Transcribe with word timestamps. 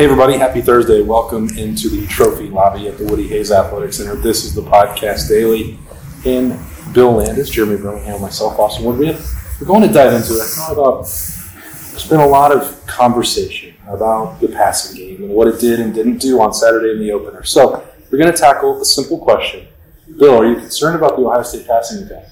Hey, 0.00 0.06
everybody, 0.06 0.38
happy 0.38 0.62
Thursday. 0.62 1.02
Welcome 1.02 1.50
into 1.58 1.90
the 1.90 2.06
trophy 2.06 2.48
lobby 2.48 2.88
at 2.88 2.96
the 2.96 3.04
Woody 3.04 3.28
Hayes 3.28 3.52
Athletic 3.52 3.92
Center. 3.92 4.14
This 4.14 4.46
is 4.46 4.54
the 4.54 4.62
podcast 4.62 5.28
daily. 5.28 5.78
And 6.24 6.58
Bill 6.94 7.12
Landis, 7.12 7.50
Jeremy 7.50 7.76
Birmingham, 7.76 8.22
myself, 8.22 8.58
Austin 8.58 8.86
Ward. 8.86 8.98
We're 8.98 9.66
going 9.66 9.86
to 9.86 9.92
dive 9.92 10.14
into 10.14 10.32
it. 10.36 10.40
I 10.40 10.46
thought 10.46 10.72
about 10.72 11.02
there's 11.02 12.08
been 12.08 12.20
a 12.20 12.26
lot 12.26 12.50
of 12.50 12.86
conversation 12.86 13.74
about 13.88 14.40
the 14.40 14.48
passing 14.48 14.96
game 14.96 15.24
and 15.24 15.34
what 15.34 15.48
it 15.48 15.60
did 15.60 15.80
and 15.80 15.92
didn't 15.92 16.16
do 16.16 16.40
on 16.40 16.54
Saturday 16.54 16.92
in 16.92 16.98
the 16.98 17.12
opener. 17.12 17.44
So 17.44 17.86
we're 18.10 18.16
going 18.16 18.32
to 18.32 18.38
tackle 18.38 18.80
a 18.80 18.84
simple 18.86 19.18
question. 19.18 19.68
Bill, 20.16 20.38
are 20.38 20.46
you 20.46 20.56
concerned 20.56 20.96
about 20.96 21.16
the 21.16 21.26
Ohio 21.26 21.42
State 21.42 21.66
passing 21.66 22.06
attack? 22.06 22.24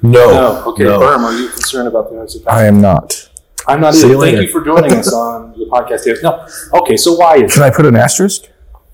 No. 0.00 0.30
No. 0.30 0.64
Okay, 0.68 0.84
no. 0.84 0.98
Berm, 1.00 1.18
are 1.18 1.38
you 1.38 1.50
concerned 1.50 1.86
about 1.86 2.08
the 2.08 2.14
Ohio 2.14 2.28
State 2.28 2.46
passing 2.46 2.64
I 2.64 2.66
am 2.66 2.80
not. 2.80 3.28
I'm 3.66 3.80
not 3.80 3.94
See 3.94 4.00
either. 4.00 4.08
you 4.14 4.20
Thank 4.20 4.32
later. 4.36 4.42
you 4.42 4.48
for 4.52 4.64
joining 4.64 4.92
us 4.92 5.12
on 5.12 5.52
the 5.52 5.66
podcast. 5.66 6.04
Dave. 6.04 6.22
No. 6.22 6.46
Okay, 6.80 6.96
so 6.96 7.14
why 7.14 7.36
is 7.36 7.52
Can 7.54 7.62
I 7.62 7.70
put 7.70 7.86
an 7.86 7.96
asterisk? 7.96 8.44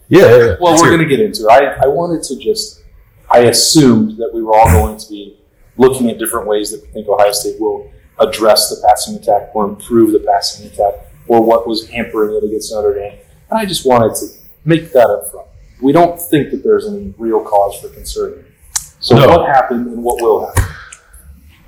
Yeah, 0.09 0.21
yeah, 0.23 0.29
yeah. 0.29 0.57
Well, 0.61 0.73
Let's 0.73 0.83
we're 0.83 0.89
going 0.91 1.01
to 1.01 1.07
get 1.07 1.21
into 1.21 1.43
it. 1.45 1.51
I, 1.51 1.85
I 1.85 1.87
wanted 1.87 2.23
to 2.25 2.37
just, 2.39 2.83
I 3.31 3.41
assumed 3.41 4.17
that 4.19 4.31
we 4.35 4.43
were 4.43 4.55
all 4.55 4.67
going 4.71 4.99
to 4.99 5.09
be 5.09 5.39
looking 5.77 6.11
at 6.11 6.19
different 6.19 6.47
ways 6.47 6.71
that 6.73 6.83
we 6.83 6.89
think 6.89 7.09
Ohio 7.09 7.33
State 7.33 7.61
will 7.61 7.91
address 8.19 8.69
the 8.71 8.85
passing 8.87 9.15
attack 9.17 9.51
or 9.55 9.65
improve 9.67 10.13
the 10.13 10.19
passing 10.21 10.67
attack 10.67 10.95
or 11.29 11.41
what 11.43 11.67
was 11.67 11.89
hampering 11.89 12.37
it 12.37 12.45
against 12.45 12.73
Notre 12.73 12.95
Dame. 12.95 13.19
And 13.51 13.59
I 13.59 13.65
just 13.67 13.87
wanted 13.87 14.15
to 14.17 14.27
make 14.65 14.93
that 14.93 15.09
up 15.09 15.31
front. 15.31 15.47
We 15.81 15.93
don't 15.93 16.21
think 16.21 16.51
that 16.51 16.63
there's 16.63 16.87
any 16.87 17.15
real 17.17 17.43
cause 17.45 17.81
for 17.81 17.89
concern. 17.89 18.45
So, 18.99 19.17
No. 19.17 19.27
what 19.29 19.47
happened 19.47 19.87
and 19.87 20.03
what 20.03 20.21
will 20.21 20.47
happen? 20.47 20.65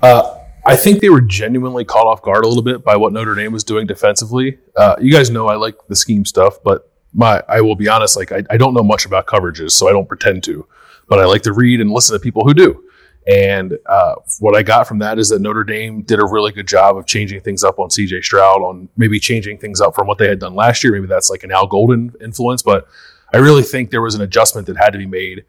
Uh, 0.01 0.37
I 0.65 0.75
think 0.75 1.01
they 1.01 1.09
were 1.09 1.21
genuinely 1.21 1.83
caught 1.83 2.07
off 2.07 2.21
guard 2.21 2.45
a 2.45 2.47
little 2.47 2.63
bit 2.63 2.83
by 2.83 2.95
what 2.95 3.11
Notre 3.11 3.35
Dame 3.35 3.51
was 3.51 3.63
doing 3.63 3.85
defensively. 3.85 4.59
Uh, 4.75 4.95
you 4.99 5.11
guys 5.11 5.29
know 5.29 5.47
I 5.47 5.55
like 5.55 5.75
the 5.87 5.95
scheme 5.95 6.25
stuff, 6.25 6.63
but 6.63 6.89
my 7.13 7.43
I 7.49 7.61
will 7.61 7.75
be 7.75 7.89
honest, 7.89 8.15
like 8.15 8.31
I, 8.31 8.43
I 8.49 8.57
don't 8.57 8.73
know 8.73 8.83
much 8.83 9.05
about 9.05 9.27
coverages, 9.27 9.71
so 9.71 9.89
I 9.89 9.91
don't 9.91 10.07
pretend 10.07 10.43
to. 10.45 10.65
But 11.07 11.19
I 11.19 11.25
like 11.25 11.41
to 11.43 11.53
read 11.53 11.81
and 11.81 11.91
listen 11.91 12.15
to 12.15 12.19
people 12.19 12.45
who 12.45 12.53
do. 12.53 12.83
And 13.27 13.77
uh, 13.85 14.15
what 14.39 14.55
I 14.55 14.63
got 14.63 14.87
from 14.87 14.99
that 14.99 15.19
is 15.19 15.29
that 15.29 15.39
Notre 15.39 15.63
Dame 15.63 16.01
did 16.01 16.19
a 16.19 16.25
really 16.25 16.51
good 16.51 16.67
job 16.67 16.97
of 16.97 17.05
changing 17.05 17.41
things 17.41 17.63
up 17.63 17.79
on 17.79 17.89
CJ 17.89 18.23
Stroud, 18.23 18.61
on 18.61 18.89
maybe 18.97 19.19
changing 19.19 19.57
things 19.57 19.79
up 19.81 19.95
from 19.95 20.07
what 20.07 20.17
they 20.17 20.27
had 20.27 20.39
done 20.39 20.55
last 20.55 20.83
year. 20.83 20.93
Maybe 20.93 21.07
that's 21.07 21.29
like 21.29 21.43
an 21.43 21.51
Al 21.51 21.67
Golden 21.67 22.13
influence, 22.21 22.61
but 22.61 22.87
I 23.33 23.37
really 23.37 23.63
think 23.63 23.91
there 23.91 24.01
was 24.01 24.15
an 24.15 24.21
adjustment 24.21 24.67
that 24.67 24.77
had 24.77 24.91
to 24.91 24.99
be 24.99 25.05
made 25.05 25.45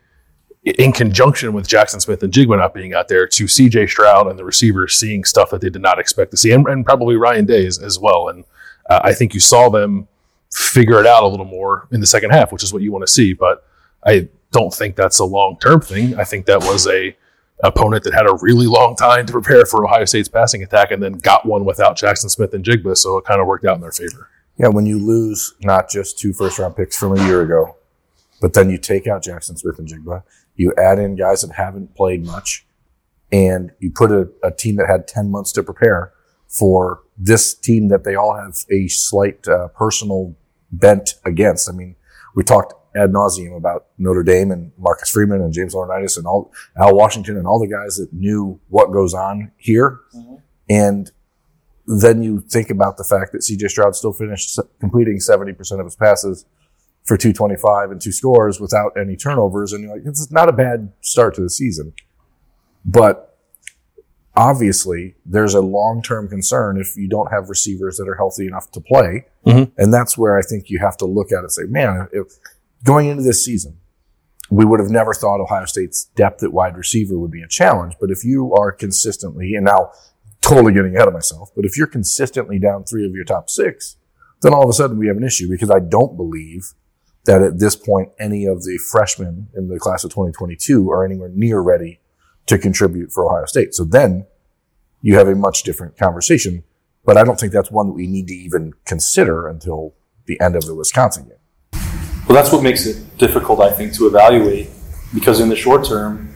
in 0.65 0.93
conjunction 0.93 1.53
with 1.53 1.69
Jaxon 1.69 2.01
Smith-Njigba 2.01 2.57
not 2.57 2.73
being 2.73 2.95
out 2.95 3.09
there 3.09 3.27
to 3.27 3.45
CJ 3.45 3.89
Stroud 3.89 4.29
and 4.29 4.39
the 4.39 4.45
receivers 4.45 4.95
seeing 4.95 5.25
stuff 5.25 5.51
that 5.51 5.61
they 5.61 5.69
did 5.69 5.83
not 5.83 5.98
expect 5.98 6.31
to 6.31 6.37
see, 6.37 6.53
and, 6.53 6.67
and 6.67 6.84
probably 6.84 7.17
Ryan 7.17 7.45
Days 7.45 7.79
as 7.79 7.98
well. 7.98 8.29
And 8.29 8.45
uh, 8.89 9.01
I 9.03 9.12
think 9.12 9.35
you 9.35 9.41
saw 9.41 9.69
them 9.69 10.09
figure 10.53 11.01
it 11.01 11.07
out 11.07 11.23
a 11.23 11.27
little 11.27 11.47
more 11.47 11.89
in 11.91 12.01
the 12.01 12.07
second 12.07 12.31
half, 12.31 12.53
which 12.53 12.62
is 12.62 12.73
what 12.73 12.83
you 12.83 12.92
want 12.92 13.07
to 13.07 13.12
see. 13.12 13.35
But 13.35 13.67
I 14.07 14.29
don't 14.53 14.73
think 14.73 14.97
that's 14.97 15.19
a 15.19 15.25
long 15.25 15.59
term 15.59 15.81
thing. 15.81 16.19
I 16.19 16.25
think 16.25 16.47
that 16.47 16.61
was 16.61 16.87
a 16.87 17.15
opponent 17.62 18.05
that 18.05 18.15
had 18.15 18.27
a 18.27 18.37
really 18.41 18.67
long 18.67 18.97
time 18.97 19.27
to 19.27 19.33
prepare 19.33 19.65
for 19.65 19.85
Ohio 19.85 20.05
State's 20.05 20.29
passing 20.29 20.62
attack 20.62 20.91
and 20.91 21.03
then 21.03 21.15
got 21.15 21.47
one 21.47 21.65
without 21.65 21.97
Jaxon 21.97 22.31
Smith-Njigba, 22.31 22.97
so 22.97 23.19
it 23.19 23.25
kind 23.25 23.41
of 23.41 23.47
worked 23.47 23.65
out 23.65 23.77
in 23.77 23.81
their 23.81 23.92
favor. 23.92 24.29
Yeah, 24.57 24.69
when 24.69 24.87
you 24.87 24.98
lose 24.98 25.55
not 25.61 25.89
just 25.89 26.19
two 26.19 26.33
first 26.33 26.59
round 26.59 26.77
picks 26.77 26.97
from 26.97 27.19
a 27.19 27.27
year 27.27 27.42
ago, 27.42 27.77
but 28.41 28.55
then 28.55 28.71
you 28.71 28.79
take 28.79 29.07
out 29.07 29.25
Jaxon 29.25 29.59
Smith-Njigba, 29.59 30.23
you 30.57 30.73
add 30.79 30.99
in 30.99 31.17
guys 31.17 31.43
that 31.43 31.55
haven't 31.55 31.95
played 31.95 32.25
much, 32.25 32.67
and 33.33 33.73
you 33.81 33.91
put 33.91 34.13
a, 34.13 34.29
a 34.43 34.51
team 34.51 34.77
that 34.77 34.87
had 34.89 35.09
10 35.09 35.31
months 35.31 35.53
to 35.53 35.63
prepare 35.63 36.13
for 36.49 37.03
this 37.17 37.55
team 37.55 37.89
that 37.89 38.05
they 38.05 38.15
all 38.15 38.37
have 38.37 38.57
a 38.71 38.87
slight 38.89 39.47
uh, 39.49 39.69
personal 39.69 40.37
bent 40.71 41.15
against. 41.25 41.69
I 41.69 41.73
mean, 41.73 41.97
we 42.35 42.45
talked 42.45 42.75
ad 42.97 43.13
nauseum 43.13 43.57
about 43.57 43.87
Notre 43.99 44.23
Dame 44.23 44.51
and 44.53 44.73
Marcus 44.79 45.11
Freeman 45.11 45.41
and 45.41 45.53
James 45.53 45.75
Laurinaitis 45.75 46.17
and 46.17 46.27
all 46.27 46.53
Al 46.77 46.95
Washington 46.95 47.37
and 47.37 47.47
all 47.47 47.59
the 47.59 47.67
guys 47.67 47.97
that 47.97 48.13
knew 48.13 48.61
what 48.69 48.92
goes 48.92 49.14
on 49.14 49.51
here. 49.57 50.01
And 50.69 51.11
then 51.87 52.23
you 52.23 52.41
think 52.41 52.70
about 52.70 52.97
the 52.97 53.05
fact 53.05 53.33
that 53.33 53.41
CJ 53.41 53.70
Stroud 53.70 53.97
still 53.97 54.13
finished 54.13 54.58
completing 54.81 55.19
70% 55.19 55.81
of 55.81 55.85
his 55.85 55.97
passes 55.97 56.47
for 57.05 57.17
225 57.17 57.91
and 57.91 58.01
two 58.01 58.13
scores 58.13 58.59
without 58.61 58.92
any 58.98 59.17
turnovers. 59.17 59.73
And 59.73 59.85
you're 59.85 59.95
like, 59.95 60.07
it's 60.07 60.31
not 60.31 60.48
a 60.48 60.53
bad 60.53 60.92
start 61.01 61.35
to 61.35 61.42
the 61.42 61.51
season. 61.51 61.92
But 62.85 63.39
obviously, 64.35 65.14
there's 65.27 65.55
a 65.55 65.61
long 65.61 66.03
term 66.03 66.29
concern 66.29 66.79
if 66.81 66.97
you 66.97 67.09
don't 67.09 67.31
have 67.31 67.51
receivers 67.51 67.98
that 67.98 68.09
are 68.09 68.14
healthy 68.14 68.47
enough 68.47 68.70
to 68.73 68.81
play. 68.81 69.27
Mhm. 69.47 69.73
And 69.77 69.93
that's 69.93 70.17
where 70.17 70.39
I 70.39 70.43
think 70.43 70.70
you 70.70 70.79
have 70.79 70.97
to 70.98 71.05
look 71.05 71.31
at 71.31 71.39
it 71.39 71.45
and 71.45 71.53
say, 71.53 71.64
man, 71.64 72.09
if 72.13 72.39
going 72.83 73.09
into 73.09 73.23
this 73.23 73.45
season, 73.45 73.79
we 74.51 74.64
would 74.64 74.81
have 74.81 74.91
never 74.91 75.13
thought 75.14 75.41
Ohio 75.41 75.64
State's 75.67 76.05
depth 76.17 76.43
at 76.43 76.53
wide 76.53 76.77
receiver 76.77 77.19
would 77.19 77.31
be 77.31 77.43
a 77.43 77.48
challenge. 77.48 77.97
But 78.01 78.11
if 78.11 78.25
you 78.25 78.55
are 78.55 78.73
consistently, 78.73 79.55
and 79.55 79.64
now 79.64 79.91
totally 80.41 80.73
getting 80.73 80.95
ahead 80.95 81.09
of 81.09 81.14
myself, 81.14 81.51
but 81.57 81.64
if 81.64 81.77
you're 81.77 81.87
consistently 81.87 82.59
down 82.59 82.85
three 82.85 83.07
of 83.07 83.14
your 83.14 83.25
top 83.25 83.48
six, 83.48 83.97
then 84.43 84.53
all 84.53 84.63
of 84.63 84.69
a 84.69 84.75
sudden 84.75 84.98
we 84.98 85.07
have 85.07 85.17
an 85.17 85.25
issue 85.25 85.48
because 85.48 85.70
I 85.70 85.81
don't 85.81 86.17
believe 86.17 86.75
that 87.24 87.42
at 87.42 87.58
this 87.58 87.77
point 87.77 88.11
any 88.18 88.46
of 88.46 88.64
the 88.64 88.79
freshmen 88.79 89.48
in 89.55 89.68
the 89.68 89.79
class 89.79 90.05
of 90.05 90.11
2022 90.11 90.90
are 90.90 91.05
anywhere 91.05 91.30
near 91.30 91.61
ready 91.61 92.01
to 92.46 92.58
contribute 92.58 93.11
for 93.11 93.27
Ohio 93.27 93.46
State. 93.46 93.74
So 93.74 93.85
then 93.85 94.27
you 95.02 95.17
have 95.17 95.29
a 95.29 95.34
much 95.34 95.63
different 95.63 95.96
conversation, 95.96 96.64
but 97.05 97.17
I 97.17 97.24
don't 97.24 97.39
think 97.39 97.52
that's 97.52 97.70
one 97.70 97.89
that 97.89 97.92
we 97.92 98.07
need 98.07 98.29
to 98.29 98.34
even 98.34 98.73
consider 98.84 99.48
until 99.48 99.95
the 100.27 100.40
end 100.40 100.57
of 100.57 100.67
the 100.67 100.74
Wisconsin 100.74 101.29
game. 101.29 101.83
Well, 102.27 102.34
that's 102.34 102.52
what 102.52 102.63
makes 102.63 102.86
it 102.86 103.18
difficult, 103.18 103.61
I 103.61 103.70
think, 103.70 103.95
to 103.95 104.07
evaluate 104.07 104.70
because 105.14 105.40
in 105.40 105.48
the 105.48 105.57
short 105.57 105.84
term, 105.84 106.34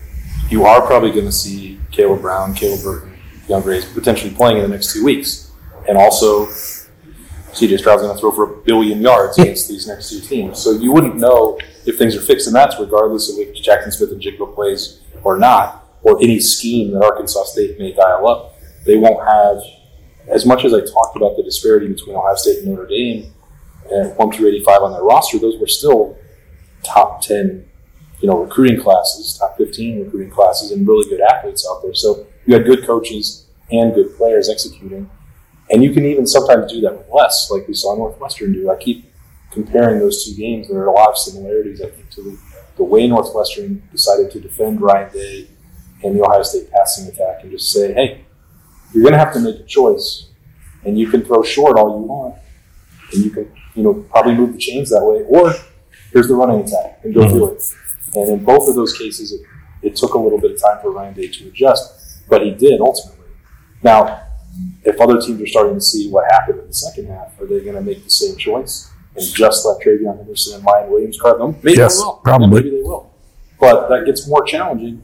you 0.51 0.65
are 0.65 0.81
probably 0.87 1.11
going 1.11 1.25
to 1.25 1.33
see 1.33 1.81
Caleb 1.91 2.21
Brown, 2.21 2.55
Caleb 2.55 2.83
Burton, 2.83 3.19
Kyion 3.47 3.63
Grayes 3.63 3.85
potentially 3.93 4.35
playing 4.35 4.59
in 4.59 4.63
the 4.63 4.69
next 4.69 4.93
two 4.93 5.05
weeks. 5.05 5.51
And 5.89 5.97
also, 5.97 6.47
CJ 7.53 7.79
Stroud's 7.79 8.03
going 8.03 8.15
to 8.15 8.21
throw 8.21 8.31
for 8.31 8.53
a 8.53 8.57
billion 8.63 9.01
yards 9.01 9.39
against 9.39 9.69
these 9.69 9.87
next 9.87 10.11
two 10.11 10.21
teams. 10.21 10.59
So 10.59 10.73
you 10.73 10.93
wouldn't 10.93 11.17
know 11.17 11.59
if 11.87 11.99
things 11.99 12.15
are 12.15 12.21
fixed, 12.21 12.47
and 12.47 12.55
that's 12.55 12.79
regardless 12.79 13.33
of 13.33 13.39
if 13.39 13.55
Jaxon 13.57 13.93
Smith-Njigba 13.93 14.55
plays 14.55 15.01
or 15.25 15.39
not, 15.39 15.85
or 16.03 16.23
any 16.23 16.39
scheme 16.39 16.93
that 16.93 17.03
Arkansas 17.03 17.45
State 17.45 17.79
may 17.79 17.93
dial 17.93 18.29
up. 18.29 18.55
They 18.85 18.97
won't 18.97 19.27
have, 19.27 19.63
as 20.29 20.47
much 20.47 20.65
as 20.65 20.73
I 20.73 20.81
talked 20.81 21.17
about 21.17 21.37
the 21.37 21.43
disparity 21.43 21.89
between 21.89 22.15
Ohio 22.15 22.37
State 22.37 22.59
and 22.59 22.69
Notre 22.69 22.87
Dame, 22.87 23.33
and 23.91 24.17
1 24.17 24.33
through 24.33 24.49
85 24.49 24.83
on 24.83 24.93
their 24.93 25.03
roster, 25.03 25.39
those 25.39 25.59
were 25.59 25.67
still 25.67 26.17
top 26.85 27.23
10, 27.23 27.67
you 28.21 28.29
know, 28.29 28.43
recruiting 28.43 28.81
classes, 28.81 29.37
top 29.39 29.57
15 29.57 30.05
recruiting 30.05 30.31
classes, 30.31 30.71
and 30.71 30.87
really 30.87 31.09
good 31.09 31.21
athletes 31.21 31.67
out 31.69 31.83
there. 31.83 31.95
So 31.95 32.27
you 32.47 32.55
had 32.55 32.67
good 32.67 32.87
coaches 32.87 33.47
and 33.71 33.95
good 33.95 34.17
players 34.17 34.49
executing. 34.49 35.11
And 35.71 35.85
you 35.85 35.93
can 35.93 36.05
even 36.05 36.27
sometimes 36.27 36.73
do 36.73 36.81
that 36.83 36.97
with 36.97 37.09
less, 37.13 37.51
like 37.51 37.69
we 37.69 37.75
saw 37.75 37.95
Northwestern 37.95 38.53
do. 38.53 38.71
I 38.71 38.77
keep 38.77 39.13
comparing 39.51 39.99
those 39.99 40.25
two 40.25 40.35
games. 40.35 40.69
There 40.69 40.79
are 40.79 40.87
a 40.87 40.93
lot 40.93 41.11
of 41.11 41.19
similarities, 41.19 41.83
I 41.83 41.89
think, 41.89 42.11
to 42.11 42.23
the, 42.23 42.39
the 42.77 42.85
way 42.85 43.07
Northwestern 43.07 43.83
decided 43.93 44.31
to 44.33 44.41
defend 44.41 44.81
Ryan 44.81 45.13
Day 45.13 45.49
and 46.03 46.17
the 46.17 46.25
Ohio 46.25 46.43
State 46.43 46.71
passing 46.71 47.09
attack 47.09 47.43
and 47.43 47.51
just 47.51 47.73
say, 47.73 47.93
hey, 47.93 48.25
you're 48.93 49.03
going 49.03 49.13
to 49.13 49.19
have 49.19 49.33
to 49.35 49.41
make 49.41 49.57
a 49.57 49.65
choice. 49.65 50.29
And 50.85 50.99
you 50.99 51.09
can 51.09 51.25
throw 51.25 51.43
short 51.43 51.77
all 51.77 51.99
you 52.01 52.07
want, 52.07 52.37
and 53.13 53.25
you 53.25 53.31
can, 53.31 53.51
you 53.75 53.83
know, 53.83 53.95
probably 54.11 54.35
move 54.35 54.53
the 54.53 54.59
chains 54.59 54.91
that 54.91 55.05
way. 55.05 55.25
Or 55.29 55.53
here's 56.13 56.29
the 56.29 56.35
running 56.35 56.61
attack 56.61 57.01
and 57.03 57.13
go 57.13 57.29
through 57.29 57.51
it. 57.53 57.63
And 58.15 58.29
in 58.31 58.45
both 58.45 58.69
of 58.69 58.75
those 58.77 58.97
cases, 58.97 59.33
it, 59.33 59.41
it 59.83 59.97
took 59.97 60.15
a 60.15 60.19
little 60.19 60.41
bit 60.41 60.53
of 60.53 60.63
time 60.63 60.79
for 60.81 60.93
Ryan 60.93 61.15
Day 61.15 61.29
to 61.29 61.49
adjust, 61.49 62.27
but 62.29 62.43
he 62.43 62.53
did 62.53 62.81
ultimately. 62.81 63.27
Now, 63.83 64.28
if 64.89 65.01
other 65.01 65.21
teams 65.21 65.41
are 65.41 65.47
starting 65.47 65.75
to 65.75 65.81
see 65.81 66.11
what 66.11 66.25
happened 66.33 66.61
in 66.61 66.67
the 66.67 66.73
second 66.75 67.07
half, 67.09 67.39
are 67.41 67.47
they 67.47 67.61
going 67.61 67.75
to 67.77 67.83
make 67.83 68.03
the 68.05 68.11
same 68.11 68.37
choice 68.37 68.91
and 69.17 69.25
just 69.25 69.67
let 69.67 69.81
TreVeyon 69.85 70.17
Henderson 70.19 70.57
and 70.57 70.65
Ryan 70.65 70.91
Williams 70.91 71.21
carve 71.21 71.39
them? 71.39 71.57
Maybe 71.63 71.79
Yes, 71.79 71.99
they 71.99 72.05
will. 72.05 72.21
probably. 72.25 72.63
Maybe 72.63 72.77
they 72.77 72.83
will. 72.83 73.13
But 73.61 73.89
that 73.89 74.07
gets 74.07 74.29
more 74.29 74.45
challenging 74.45 75.03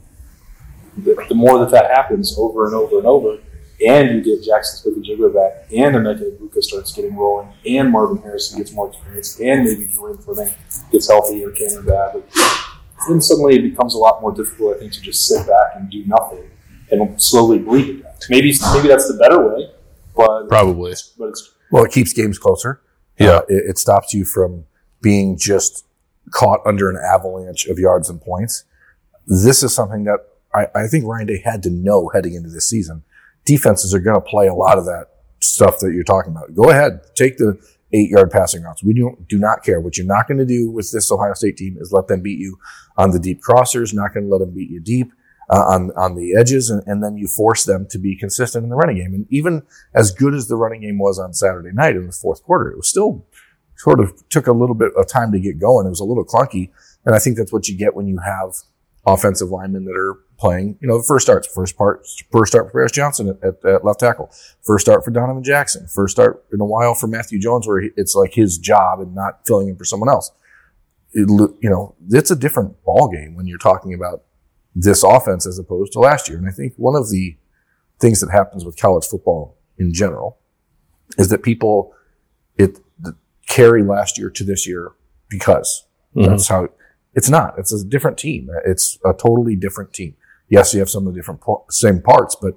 the, 0.97 1.15
the 1.29 1.35
more 1.35 1.59
that 1.59 1.71
that 1.73 1.91
happens 1.91 2.37
over 2.39 2.67
and 2.67 2.75
over 2.75 2.99
and 2.99 3.07
over, 3.07 3.39
and 3.85 4.11
you 4.15 4.23
get 4.23 4.47
Jaxon 4.49 4.77
Smith-Njigba 4.83 5.35
back, 5.35 5.67
and 5.73 5.97
Emeka 5.97 6.39
Egbuka 6.39 6.63
starts 6.63 6.93
getting 6.95 7.17
rolling, 7.17 7.53
and 7.67 7.91
Marvin 7.91 8.23
Harrison 8.23 8.59
gets 8.59 8.73
more 8.73 8.89
experience, 8.89 9.41
and 9.41 9.65
maybe 9.65 9.89
Julian 9.93 10.19
Fleming 10.19 10.55
gets 10.93 11.09
healthy 11.09 11.45
or 11.45 11.51
Kamryn 11.51 11.85
Babb, 11.87 12.23
then 13.09 13.21
suddenly 13.21 13.57
it 13.57 13.63
becomes 13.63 13.95
a 13.95 13.99
lot 13.99 14.23
more 14.23 14.33
difficult, 14.33 14.77
I 14.77 14.79
think, 14.79 14.93
to 14.93 15.01
just 15.01 15.27
sit 15.27 15.47
back 15.47 15.73
and 15.75 15.91
do 15.91 16.05
nothing 16.07 16.49
and 16.91 17.21
slowly 17.21 17.59
bleed 17.59 17.89
it 17.99 18.07
out. 18.07 18.15
Maybe 18.31 18.55
maybe 18.75 18.89
that's 18.89 19.09
the 19.09 19.19
better 19.21 19.49
way, 19.49 19.71
but 20.15 20.49
Probably. 20.49 20.95
but 21.19 21.29
it's 21.29 21.55
Well, 21.71 21.85
it 21.85 21.93
keeps 21.93 22.13
games 22.13 22.39
closer. 22.39 22.81
Yeah. 23.19 23.29
Uh, 23.29 23.43
it, 23.49 23.71
it 23.71 23.79
stops 23.79 24.13
you 24.13 24.25
from 24.25 24.65
being 25.01 25.37
just 25.37 25.87
caught 26.31 26.61
under 26.67 26.89
an 26.91 26.97
avalanche 26.97 27.67
of 27.67 27.79
yards 27.79 28.09
and 28.09 28.21
points. 28.21 28.65
This 29.27 29.63
is 29.63 29.75
something 29.75 30.05
that 30.05 30.21
I, 30.55 30.67
I 30.75 30.87
think 30.87 31.05
Ryan 31.05 31.27
Day 31.27 31.39
had 31.45 31.63
to 31.65 31.71
know 31.71 32.11
heading 32.15 32.35
into 32.35 32.49
this 32.49 32.69
season. 32.69 33.03
Defenses 33.45 33.95
are 33.95 34.01
going 34.01 34.17
to 34.17 34.27
play 34.27 34.47
a 34.47 34.55
lot 34.55 34.79
of 34.79 34.85
that 34.87 35.09
stuff 35.41 35.79
that 35.81 35.93
you're 35.93 36.05
talking 36.05 36.33
about. 36.33 36.55
Go 36.55 36.71
ahead, 36.71 37.01
take 37.15 37.37
the 37.37 37.59
eight 37.93 38.11
yard 38.11 38.31
passing 38.31 38.63
routes. 38.63 38.83
We 38.83 38.95
don't, 38.95 39.29
do 39.29 39.39
not 39.39 39.63
care. 39.63 39.81
What 39.81 39.97
you're 39.97 40.07
not 40.07 40.27
going 40.27 40.39
to 40.39 40.47
do 40.47 40.71
with 40.71 40.91
this 40.91 41.11
Ohio 41.13 41.35
State 41.35 41.57
team 41.57 41.77
is 41.81 41.93
let 41.93 42.09
them 42.09 42.23
beat 42.23 42.39
you 42.39 42.59
on 42.97 43.11
the 43.11 43.19
deep 43.19 43.41
crossers, 43.43 43.95
not 43.95 44.15
going 44.15 44.27
to 44.27 44.33
let 44.33 44.39
them 44.39 44.55
beat 44.55 44.71
you 44.71 44.81
deep. 44.81 45.13
Uh, 45.51 45.65
on 45.69 45.91
on 45.95 46.15
the 46.15 46.35
edges, 46.35 46.71
and, 46.71 46.83
and 46.87 47.05
then 47.05 47.19
you 47.19 47.27
force 47.27 47.65
them 47.65 47.87
to 47.91 47.99
be 47.99 48.17
consistent 48.17 48.65
in 48.65 48.71
the 48.71 48.77
running 48.77 48.97
game. 48.97 49.13
And 49.13 49.27
even 49.29 49.63
as 49.95 50.11
good 50.11 50.35
as 50.35 50.49
the 50.49 50.57
running 50.57 50.81
game 50.81 50.99
was 50.99 51.19
on 51.19 51.35
Saturday 51.35 51.71
night 51.71 51.97
in 51.97 52.07
the 52.07 52.13
fourth 52.13 52.43
quarter, 52.43 52.71
it 52.71 52.79
was 52.79 52.89
still 52.89 53.27
sort 53.77 54.01
of 54.01 54.27
took 54.31 54.47
a 54.47 54.53
little 54.53 54.75
bit 54.75 54.93
of 54.97 55.07
time 55.07 55.33
to 55.33 55.39
get 55.39 55.59
going. 55.59 55.87
It 55.87 55.91
was 55.91 56.01
a 56.01 56.05
little 56.05 56.25
clunky, 56.25 56.71
and 57.05 57.15
I 57.15 57.19
think 57.19 57.37
that's 57.37 57.53
what 57.53 57.69
you 57.69 57.77
get 57.77 57.95
when 57.95 58.07
you 58.07 58.21
have 58.25 58.55
offensive 59.07 59.51
linemen 59.51 59.85
that 59.85 59.97
are 59.97 60.19
playing, 60.39 60.79
you 60.81 60.89
know, 60.89 60.99
the 60.99 61.05
first 61.05 61.27
starts, 61.27 61.47
first 61.47 61.77
part, 61.77 62.07
first 62.33 62.53
start 62.53 62.67
for 62.67 62.73
Paris 62.73 62.93
Johnson 62.93 63.29
at, 63.29 63.49
at, 63.49 63.65
at, 63.65 63.85
left 63.85 64.01
tackle, 64.01 64.31
first 64.63 64.85
start 64.85 65.05
for 65.05 65.11
Donovan 65.11 65.45
Jackson, 65.45 65.87
first 65.87 66.13
start 66.13 66.45
in 66.53 66.61
a 66.61 66.65
while 66.65 66.95
for 66.95 67.07
Matthew 67.07 67.39
Jones, 67.39 67.67
where 67.67 67.83
it's 67.97 68.15
like 68.15 68.35
his 68.35 68.59
job 68.59 69.01
and 69.01 69.15
not 69.15 69.47
filling 69.47 69.69
in 69.69 69.77
for 69.77 69.85
someone 69.85 70.09
else. 70.09 70.31
It, 71.13 71.29
you 71.61 71.71
know, 71.71 71.95
it's 72.11 72.31
a 72.31 72.37
different 72.37 72.83
ball 72.85 73.09
game 73.09 73.37
when 73.37 73.47
you're 73.47 73.59
talking 73.59 73.95
about 73.95 74.25
this 74.75 75.03
offense 75.03 75.47
as 75.47 75.59
opposed 75.59 75.93
to 75.93 76.01
last 76.01 76.29
year. 76.29 76.39
And 76.39 76.49
I 76.49 76.51
think 76.51 76.75
one 76.77 76.97
of 76.97 77.11
the 77.11 77.37
things 78.01 78.21
that 78.21 78.31
happens 78.31 78.65
with 78.65 78.77
college 78.77 79.07
football 79.07 79.57
in 79.79 79.93
general 79.93 80.39
is 81.19 81.29
that 81.29 81.43
people 81.43 81.95
it 82.57 82.79
carry 83.47 83.83
last 83.83 84.19
year 84.19 84.31
to 84.31 84.45
this 84.45 84.67
year 84.67 84.93
because 85.29 85.87
mm-hmm. 86.15 86.29
that's 86.29 86.49
how 86.49 86.69
it's 87.15 87.29
not. 87.29 87.55
It's 87.59 87.73
a 87.73 87.85
different 87.85 88.19
team. 88.19 88.49
It's 88.65 88.99
a 89.05 89.13
totally 89.13 89.55
different 89.55 89.93
team 89.93 90.17
yes, 90.49 90.75
you 90.75 90.81
have 90.81 90.91
some 90.91 91.07
of 91.07 91.15
the 91.15 91.19
different 91.19 91.41
same 91.71 92.01
parts, 92.01 92.37
but 92.41 92.55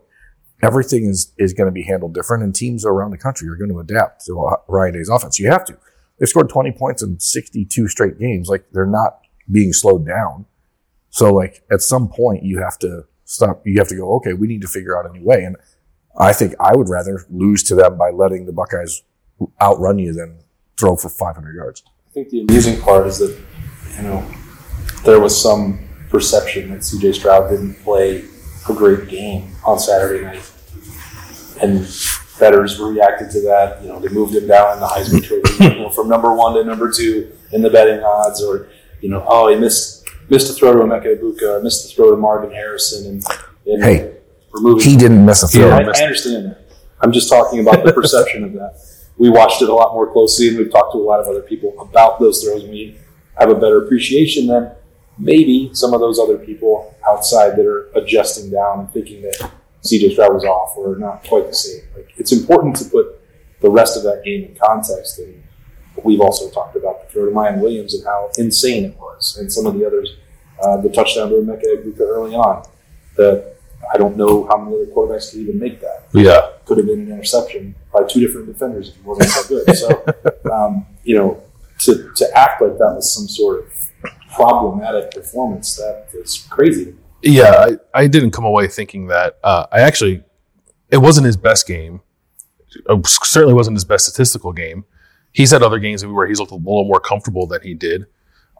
everything 0.61 1.05
is 1.05 1.33
is 1.37 1.53
going 1.53 1.67
to 1.67 1.71
be 1.71 1.83
handled 1.83 2.13
different, 2.13 2.43
and 2.43 2.53
teams 2.55 2.85
around 2.85 3.11
the 3.11 3.17
country 3.17 3.47
are 3.49 3.55
going 3.55 3.71
to 3.71 3.79
adapt 3.79 4.25
to 4.25 4.57
Ryan 4.67 4.93
Day's 4.93 5.09
offense. 5.09 5.39
You 5.39 5.49
have 5.51 5.65
to. 5.65 5.77
They've 6.19 6.29
scored 6.29 6.49
20 6.49 6.71
points 6.71 7.03
in 7.03 7.19
62 7.19 7.87
straight 7.87 8.17
games. 8.17 8.49
Like 8.49 8.65
they're 8.71 8.87
not 8.87 9.19
being 9.51 9.71
slowed 9.71 10.05
down. 10.05 10.45
So 11.09 11.33
like 11.33 11.63
at 11.71 11.81
some 11.81 12.07
point 12.07 12.43
you 12.43 12.59
have 12.59 12.77
to 12.79 13.05
stop. 13.25 13.61
You 13.65 13.79
have 13.79 13.87
to 13.89 13.95
go. 13.95 14.15
Okay, 14.15 14.33
we 14.33 14.47
need 14.47 14.61
to 14.61 14.67
figure 14.67 14.97
out 14.97 15.09
a 15.09 15.13
new 15.13 15.23
way. 15.23 15.43
And 15.43 15.55
I 16.19 16.33
think 16.33 16.55
I 16.59 16.75
would 16.75 16.89
rather 16.89 17.25
lose 17.29 17.63
to 17.63 17.75
them 17.75 17.97
by 17.97 18.09
letting 18.09 18.45
the 18.45 18.53
Buckeyes 18.53 19.03
outrun 19.61 19.99
you 19.99 20.13
than 20.13 20.39
throw 20.79 20.95
for 20.95 21.09
500 21.09 21.55
yards. 21.55 21.83
I 22.09 22.13
think 22.13 22.29
the 22.29 22.41
amusing 22.41 22.81
part 22.81 23.05
is 23.07 23.19
that 23.19 23.37
you 23.97 24.03
know 24.03 24.27
there 25.03 25.19
was 25.19 25.39
some 25.39 25.87
perception 26.09 26.71
that 26.71 26.79
CJ 26.79 27.15
Stroud 27.15 27.49
didn't 27.49 27.75
play 27.83 28.23
a 28.67 28.73
great 28.73 29.07
game 29.07 29.51
on 29.65 29.79
Saturday 29.79 30.23
night. 30.23 30.51
And 31.61 31.87
bettors 32.39 32.79
reacted 32.79 33.31
to 33.31 33.41
that. 33.41 33.81
You 33.81 33.89
know, 33.89 33.99
they 33.99 34.09
moved 34.09 34.35
him 34.35 34.47
down 34.47 34.73
in 34.73 34.79
the 34.79 34.85
Heisman 34.85 35.23
Trophy, 35.23 35.63
you 35.63 35.79
know, 35.81 35.89
from 35.89 36.07
number 36.07 36.33
one 36.33 36.53
to 36.55 36.63
number 36.63 36.91
two 36.91 37.31
in 37.51 37.61
the 37.61 37.69
betting 37.69 38.03
odds, 38.03 38.43
or 38.43 38.69
you 39.01 39.09
know, 39.09 39.25
oh, 39.27 39.47
he 39.49 39.55
missed 39.55 39.96
missed 40.29 40.49
a 40.49 40.53
throw 40.53 40.73
to 40.73 40.79
Emeka 40.79 41.19
Egbuka, 41.19 41.63
missed 41.63 41.91
a 41.91 41.95
throw 41.95 42.11
to 42.11 42.17
Marvin 42.17 42.51
Harrison, 42.51 43.07
and, 43.07 43.23
and 43.65 43.83
hey, 43.83 44.15
removing. 44.51 44.83
He 44.83 44.97
didn't 44.97 45.25
miss 45.25 45.43
a 45.43 45.47
throw. 45.47 45.67
Yeah, 45.67 45.75
I, 45.75 45.99
I 45.99 46.03
understand 46.03 46.45
that. 46.47 46.61
I'm 47.01 47.11
just 47.11 47.29
talking 47.29 47.59
about 47.59 47.85
the 47.85 47.93
perception 47.93 48.43
of 48.43 48.53
that. 48.53 48.81
We 49.17 49.29
watched 49.29 49.61
it 49.61 49.69
a 49.69 49.73
lot 49.73 49.93
more 49.93 50.11
closely, 50.11 50.49
and 50.49 50.57
we've 50.57 50.71
talked 50.71 50.93
to 50.93 50.99
a 50.99 50.99
lot 50.99 51.19
of 51.19 51.27
other 51.27 51.41
people 51.41 51.75
about 51.79 52.19
those 52.19 52.43
throws, 52.43 52.63
and 52.63 52.71
we 52.71 52.97
have 53.37 53.49
a 53.49 53.55
better 53.55 53.83
appreciation 53.83 54.47
than 54.47 54.71
maybe 55.17 55.69
some 55.73 55.93
of 55.93 55.99
those 55.99 56.19
other 56.19 56.37
people 56.37 56.95
outside 57.07 57.55
that 57.55 57.65
are 57.65 57.89
adjusting 57.95 58.51
down 58.51 58.79
and 58.79 58.91
thinking 58.91 59.21
that 59.21 59.51
CJ 59.83 60.13
Stroud 60.13 60.33
was 60.33 60.43
off 60.43 60.75
or 60.77 60.95
not 60.97 61.23
quite 61.23 61.47
the 61.47 61.55
same. 61.55 61.81
Like 61.95 62.11
it's 62.17 62.31
important 62.31 62.75
to 62.77 62.85
put 62.85 63.19
the 63.61 63.69
rest 63.69 63.97
of 63.97 64.03
that 64.03 64.23
game 64.23 64.43
in 64.43 64.55
context. 64.55 65.19
And 65.19 65.43
we've 66.03 66.21
also 66.21 66.49
talked 66.49 66.75
about 66.75 66.96
to 67.25 67.31
Miyan 67.31 67.59
Williams 67.61 67.93
and 67.93 68.05
how 68.05 68.29
insane 68.37 68.85
it 68.85 68.97
was, 68.97 69.37
and 69.37 69.51
some 69.51 69.65
of 69.65 69.73
the 69.77 69.85
others, 69.85 70.15
uh, 70.61 70.77
the 70.77 70.89
touchdown 70.89 71.29
to 71.29 71.35
Emeka 71.35 71.63
Egbuka 71.65 72.01
early 72.01 72.35
on. 72.35 72.63
That 73.15 73.55
I 73.93 73.97
don't 73.97 74.17
know 74.17 74.47
how 74.47 74.57
many 74.57 74.75
other 74.75 74.91
quarterbacks 74.91 75.31
could 75.31 75.41
even 75.41 75.59
make 75.59 75.79
that. 75.81 76.05
Yeah, 76.13 76.49
could 76.65 76.77
have 76.77 76.87
been 76.87 77.01
an 77.01 77.11
interception 77.11 77.75
by 77.93 78.03
two 78.03 78.19
different 78.19 78.47
defenders 78.47 78.89
if 78.89 78.95
he 78.95 79.01
wasn't 79.01 79.29
so 79.29 79.47
good. 79.47 79.75
So, 79.75 80.05
um, 80.51 80.85
you 81.03 81.15
know, 81.15 81.43
to 81.79 82.11
to 82.15 82.37
act 82.37 82.61
like 82.61 82.77
that 82.77 82.93
was 82.95 83.13
some 83.13 83.27
sort 83.27 83.65
of 83.65 83.73
problematic 84.35 85.11
performance. 85.11 85.75
That 85.77 86.07
is 86.13 86.47
crazy. 86.49 86.95
Yeah, 87.23 87.67
I, 87.93 88.01
I 88.01 88.07
didn't 88.07 88.31
come 88.31 88.45
away 88.45 88.67
thinking 88.67 89.07
that. 89.07 89.39
Uh, 89.43 89.65
I 89.71 89.81
actually, 89.81 90.23
it 90.89 90.97
wasn't 90.97 91.25
his 91.25 91.37
best 91.37 91.67
game. 91.67 92.01
It 92.87 93.07
certainly 93.07 93.55
wasn't 93.55 93.75
his 93.75 93.85
best 93.85 94.05
statistical 94.05 94.53
game. 94.53 94.85
He's 95.37 95.51
had 95.51 95.61
other 95.61 95.77
games 95.77 96.03
where 96.03 96.25
he's 96.25 96.39
looked 96.39 96.51
a 96.51 96.55
little 96.55 96.85
more 96.85 96.99
comfortable 96.99 97.45
than 97.45 97.61
he 97.61 97.75
did, 97.75 98.07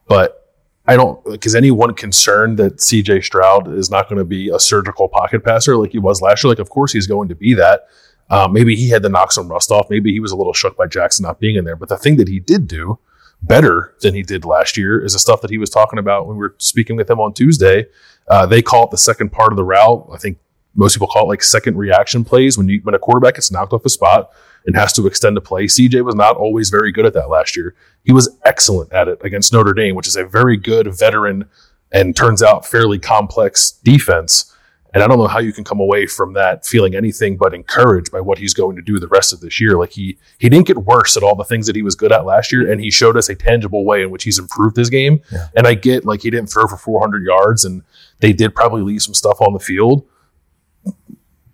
but 0.07 0.53
I 0.85 0.95
don't. 0.95 1.25
Like, 1.25 1.43
is 1.43 1.55
anyone 1.55 1.95
concerned 1.95 2.59
that 2.59 2.81
C.J. 2.81 3.21
Stroud 3.21 3.73
is 3.73 3.89
not 3.89 4.07
going 4.07 4.19
to 4.19 4.23
be 4.23 4.49
a 4.49 4.59
surgical 4.59 5.09
pocket 5.09 5.43
passer 5.43 5.75
like 5.75 5.91
he 5.91 5.97
was 5.97 6.21
last 6.21 6.43
year? 6.43 6.49
Like, 6.49 6.59
of 6.59 6.69
course 6.69 6.93
he's 6.93 7.07
going 7.07 7.29
to 7.29 7.35
be 7.35 7.55
that. 7.55 7.87
Uh, 8.29 8.47
maybe 8.47 8.75
he 8.75 8.89
had 8.89 9.01
to 9.01 9.09
knock 9.09 9.31
some 9.31 9.47
rust 9.47 9.71
off. 9.71 9.89
Maybe 9.89 10.11
he 10.11 10.19
was 10.19 10.31
a 10.31 10.35
little 10.35 10.53
shook 10.53 10.77
by 10.77 10.85
Jackson 10.85 11.23
not 11.23 11.39
being 11.39 11.55
in 11.55 11.65
there. 11.65 11.75
But 11.75 11.89
the 11.89 11.97
thing 11.97 12.17
that 12.17 12.27
he 12.27 12.39
did 12.39 12.67
do 12.67 12.99
better 13.41 13.95
than 14.01 14.13
he 14.13 14.21
did 14.21 14.45
last 14.45 14.77
year 14.77 15.03
is 15.03 15.13
the 15.13 15.19
stuff 15.19 15.41
that 15.41 15.49
he 15.49 15.57
was 15.57 15.71
talking 15.71 15.97
about 15.97 16.27
when 16.27 16.37
we 16.37 16.41
were 16.41 16.53
speaking 16.59 16.95
with 16.95 17.09
him 17.09 17.19
on 17.19 17.33
Tuesday. 17.33 17.87
Uh, 18.27 18.45
they 18.45 18.61
call 18.61 18.83
it 18.83 18.91
the 18.91 18.99
second 18.99 19.31
part 19.31 19.51
of 19.51 19.57
the 19.57 19.65
route. 19.65 20.07
I 20.13 20.17
think 20.17 20.37
most 20.77 20.93
people 20.93 21.07
call 21.07 21.23
it 21.23 21.27
like 21.27 21.43
second 21.43 21.77
reaction 21.77 22.23
plays 22.23 22.57
when 22.57 22.69
you 22.69 22.79
when 22.83 22.95
a 22.95 22.99
quarterback 22.99 23.35
gets 23.35 23.51
knocked 23.51 23.73
off 23.73 23.85
a 23.85 23.89
spot 23.89 24.31
and 24.65 24.75
has 24.75 24.93
to 24.93 25.07
extend 25.07 25.37
a 25.37 25.41
play. 25.41 25.65
CJ 25.65 26.05
was 26.05 26.15
not 26.15 26.37
always 26.37 26.69
very 26.69 26.91
good 26.91 27.05
at 27.05 27.13
that 27.13 27.29
last 27.29 27.57
year. 27.57 27.75
He 28.03 28.13
was 28.13 28.37
excellent 28.45 28.93
at 28.93 29.07
it 29.07 29.19
against 29.23 29.51
Notre 29.51 29.73
Dame, 29.73 29.95
which 29.95 30.07
is 30.07 30.15
a 30.15 30.25
very 30.25 30.55
good 30.55 30.87
veteran 30.97 31.49
and 31.91 32.15
turns 32.15 32.43
out 32.43 32.65
fairly 32.65 32.99
complex 32.99 33.71
defense. 33.83 34.53
And 34.93 35.03
I 35.03 35.07
don't 35.07 35.19
know 35.19 35.27
how 35.27 35.39
you 35.39 35.53
can 35.53 35.63
come 35.63 35.79
away 35.79 36.05
from 36.05 36.33
that 36.33 36.65
feeling 36.65 36.95
anything 36.95 37.37
but 37.37 37.53
encouraged 37.53 38.11
by 38.11 38.21
what 38.21 38.37
he's 38.37 38.53
going 38.53 38.75
to 38.77 38.81
do 38.81 38.99
the 38.99 39.07
rest 39.07 39.33
of 39.33 39.41
this 39.41 39.59
year. 39.59 39.77
Like 39.77 39.91
he 39.91 40.17
he 40.37 40.49
didn't 40.49 40.67
get 40.67 40.77
worse 40.77 41.17
at 41.17 41.23
all 41.23 41.35
the 41.35 41.43
things 41.43 41.67
that 41.67 41.75
he 41.75 41.81
was 41.81 41.95
good 41.95 42.11
at 42.11 42.25
last 42.25 42.51
year, 42.51 42.71
and 42.71 42.81
he 42.81 42.89
showed 42.89 43.17
us 43.17 43.29
a 43.29 43.35
tangible 43.35 43.85
way 43.85 44.01
in 44.01 44.11
which 44.11 44.23
he's 44.23 44.39
improved 44.39 44.75
his 44.75 44.89
game. 44.89 45.21
Yeah. 45.31 45.47
And 45.55 45.67
I 45.67 45.73
get 45.75 46.05
like 46.05 46.21
he 46.21 46.29
didn't 46.29 46.49
throw 46.49 46.67
for 46.67 46.77
400 46.77 47.23
yards, 47.23 47.63
and 47.65 47.83
they 48.19 48.33
did 48.33 48.55
probably 48.55 48.81
leave 48.81 49.01
some 49.01 49.13
stuff 49.13 49.39
on 49.41 49.53
the 49.53 49.59
field, 49.59 50.05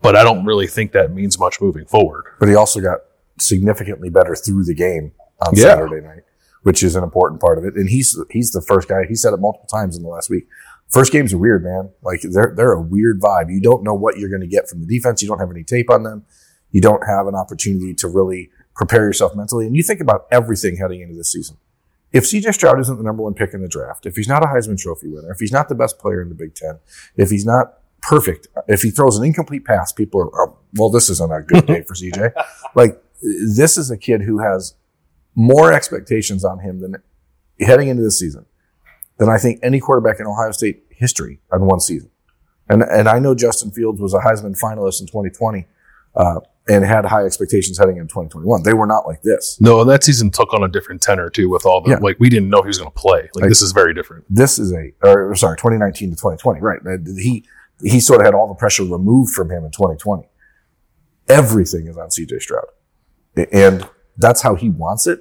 but 0.04 0.16
I 0.16 0.24
don't 0.24 0.46
really 0.46 0.68
think 0.68 0.92
that 0.92 1.12
means 1.12 1.40
much 1.40 1.60
moving 1.60 1.86
forward. 1.86 2.26
But 2.40 2.50
he 2.50 2.56
also 2.56 2.80
got 2.80 3.00
significantly 3.40 4.10
better 4.10 4.36
through 4.36 4.66
the 4.66 4.76
game 4.76 5.14
on 5.46 5.56
yeah. 5.56 5.64
Saturday 5.64 6.06
night, 6.06 6.22
which 6.62 6.84
is 6.84 6.96
an 6.96 7.04
important 7.04 7.42
part 7.42 7.58
of 7.58 7.66
it. 7.66 7.74
And 7.74 7.90
he's 7.90 8.16
he's 8.30 8.52
the 8.52 8.62
first 8.62 8.88
guy. 8.88 9.06
He 9.10 9.16
said 9.16 9.34
it 9.34 9.40
multiple 9.40 9.68
times 9.68 9.98
in 9.98 10.04
the 10.04 10.10
last 10.10 10.30
week 10.30 10.48
First 10.94 11.12
games 11.12 11.34
are 11.34 11.40
weird, 11.40 11.64
man. 11.64 11.90
Like 12.04 12.22
they're 12.22 12.54
they're 12.56 12.74
a 12.74 12.82
weird 12.82 13.20
vibe. 13.20 13.50
You 13.50 13.60
don't 13.60 13.84
know 13.84 13.96
what 13.96 14.20
you're 14.20 14.30
going 14.30 14.42
to 14.42 14.48
get 14.48 14.70
from 14.70 14.80
the 14.80 14.86
defense. 14.86 15.24
You 15.24 15.28
don't 15.28 15.40
have 15.40 15.50
any 15.50 15.64
tape 15.64 15.90
on 15.90 16.04
them. 16.04 16.24
You 16.70 16.82
don't 16.82 17.04
have 17.08 17.26
an 17.26 17.34
opportunity 17.34 17.96
to 17.96 18.08
really 18.08 18.52
prepare 18.76 19.04
yourself 19.04 19.36
mentally. 19.36 19.66
And 19.66 19.76
you 19.76 19.82
think 19.82 20.02
about 20.02 20.28
everything 20.32 20.78
heading 20.78 21.02
into 21.02 21.16
this 21.16 21.32
season. 21.32 21.58
If 22.12 22.26
CJ 22.26 22.54
Stroud 22.54 22.80
isn't 22.80 22.96
the 22.96 23.04
number 23.04 23.24
one 23.24 23.34
pick 23.34 23.56
in 23.56 23.64
the 23.64 23.68
draft, 23.68 24.06
if 24.06 24.16
he's 24.16 24.28
not 24.28 24.44
a 24.44 24.46
Heisman 24.46 24.78
Trophy 24.80 25.10
winner, 25.10 25.32
if 25.32 25.40
he's 25.40 25.52
not 25.52 25.68
the 25.68 25.74
best 25.74 25.98
player 25.98 26.22
in 26.22 26.30
the 26.30 26.36
Big 26.36 26.54
Ten, 26.54 26.78
if 27.18 27.32
he's 27.32 27.46
not 27.46 27.80
perfect, 28.04 28.48
if 28.68 28.82
he 28.82 28.92
throws 28.92 29.18
an 29.18 29.26
incomplete 29.26 29.66
pass, 29.66 29.92
people 29.92 30.22
are, 30.22 30.30
oh, 30.36 30.58
well, 30.76 30.90
this 30.90 31.10
isn't 31.10 31.32
a 31.32 31.42
good 31.42 31.66
day 31.66 31.84
for 31.84 31.96
CJ. 31.96 32.34
like 32.76 33.02
this 33.22 33.78
is 33.78 33.90
a 33.90 33.98
kid 33.98 34.22
who 34.22 34.40
has 34.40 34.76
more 35.36 35.72
expectations 35.72 36.46
on 36.46 36.60
him 36.60 36.82
than 36.82 36.98
heading 37.60 37.88
into 37.88 38.04
this 38.04 38.20
season 38.20 38.46
than 39.18 39.30
I 39.30 39.38
think 39.38 39.60
any 39.64 39.80
quarterback 39.80 40.20
in 40.20 40.28
Ohio 40.28 40.52
State 40.52 40.84
history 40.90 41.40
on 41.52 41.66
one 41.66 41.80
season. 41.80 42.10
And, 42.70 42.82
and 42.82 43.08
I 43.08 43.20
know 43.20 43.36
Justin 43.36 43.72
Fields 43.72 44.00
was 44.00 44.14
a 44.14 44.20
Heisman 44.20 44.60
finalist 44.60 45.02
in 45.02 45.08
2020, 45.08 45.66
uh, 46.16 46.40
and 46.68 46.86
had 46.86 47.04
high 47.06 47.26
expectations 47.26 47.78
heading 47.78 47.98
into 47.98 48.08
2021. 48.08 48.64
They 48.64 48.74
were 48.74 48.88
not 48.88 49.06
like 49.06 49.22
this. 49.22 49.60
No, 49.60 49.84
that 49.84 50.04
season 50.04 50.32
took 50.32 50.54
on 50.54 50.64
a 50.64 50.70
different 50.70 51.02
tenor 51.02 51.30
too 51.30 51.50
with 51.50 51.66
all 51.66 51.82
the, 51.82 51.92
yeah. 51.92 51.98
like, 51.98 52.18
we 52.20 52.30
didn't 52.30 52.50
know 52.50 52.62
he 52.62 52.68
was 52.68 52.78
going 52.78 52.90
to 52.90 52.98
play. 52.98 53.24
Like, 53.34 53.42
like, 53.42 53.50
this 53.50 53.62
is 53.62 53.74
very 53.74 53.94
different. 53.94 54.24
This 54.30 54.58
is 54.58 54.72
a, 54.72 54.94
or 55.04 55.36
sorry, 55.36 55.58
2019 55.58 56.12
to 56.12 56.16
2020, 56.16 56.62
right. 56.62 56.80
He, 57.18 57.46
he 57.82 58.00
sort 58.00 58.22
of 58.22 58.26
had 58.26 58.34
all 58.34 58.48
the 58.48 58.54
pressure 58.54 58.84
removed 58.84 59.34
from 59.34 59.50
him 59.50 59.66
in 59.66 59.72
2020. 59.72 60.28
Everything 61.30 61.88
is 61.88 61.98
on 61.98 62.10
CJ 62.10 62.42
Stroud. 62.42 62.66
And 63.52 63.88
that's 64.18 64.42
how 64.42 64.56
he 64.56 64.70
wants 64.70 65.08
it. 65.08 65.20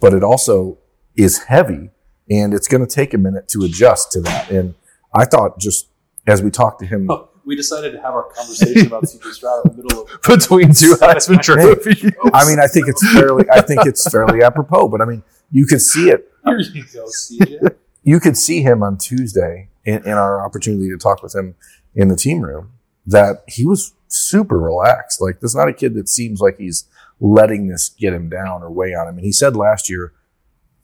But 0.00 0.14
it 0.14 0.22
also 0.22 0.78
is 1.16 1.44
heavy 1.44 1.90
and 2.30 2.54
it's 2.54 2.68
going 2.68 2.86
to 2.86 2.92
take 2.92 3.14
a 3.14 3.18
minute 3.18 3.48
to 3.48 3.64
adjust 3.64 4.12
to 4.12 4.20
that. 4.22 4.50
And 4.50 4.74
I 5.14 5.24
thought 5.24 5.58
just 5.58 5.88
as 6.26 6.42
we 6.42 6.50
talked 6.50 6.80
to 6.80 6.86
him, 6.86 7.10
oh, 7.10 7.30
we 7.44 7.56
decided 7.56 7.92
to 7.92 8.00
have 8.00 8.14
our 8.14 8.24
conversation 8.24 8.86
about 8.86 9.04
CJ 9.04 9.32
Stroud 9.32 9.66
in 9.66 9.76
the 9.76 9.82
middle 9.82 10.02
of 10.02 10.22
between 10.26 10.72
two 10.72 10.94
Heisman 11.00 11.42
trophies. 11.42 12.12
I 12.32 12.46
mean, 12.46 12.58
I 12.58 12.66
think 12.66 12.88
it's 12.88 13.12
fairly, 13.12 13.44
I 13.50 13.60
think 13.60 13.86
it's 13.86 14.08
fairly 14.10 14.42
apropos. 14.42 14.88
But 14.88 15.00
I 15.00 15.04
mean, 15.04 15.22
you 15.50 15.66
could 15.66 15.80
see 15.80 16.08
it. 16.08 16.30
Here 16.44 16.58
you 16.58 16.84
go, 16.92 17.06
CJ. 17.06 17.76
You 18.02 18.20
could 18.20 18.36
see 18.36 18.62
him 18.62 18.82
on 18.82 18.98
Tuesday 18.98 19.68
in, 19.84 20.02
in 20.04 20.12
our 20.12 20.44
opportunity 20.44 20.88
to 20.90 20.96
talk 20.96 21.22
with 21.22 21.34
him 21.34 21.54
in 21.94 22.08
the 22.08 22.16
team 22.16 22.40
room 22.40 22.72
that 23.06 23.44
he 23.46 23.66
was 23.66 23.94
super 24.08 24.58
relaxed. 24.58 25.20
Like, 25.20 25.40
there's 25.40 25.54
not 25.54 25.68
a 25.68 25.74
kid 25.74 25.94
that 25.94 26.08
seems 26.08 26.40
like 26.40 26.58
he's 26.58 26.88
letting 27.20 27.68
this 27.68 27.88
get 27.88 28.12
him 28.12 28.28
down 28.28 28.62
or 28.62 28.70
weigh 28.70 28.94
on 28.94 29.08
him. 29.08 29.16
And 29.16 29.24
he 29.24 29.32
said 29.32 29.56
last 29.56 29.88
year, 29.88 30.12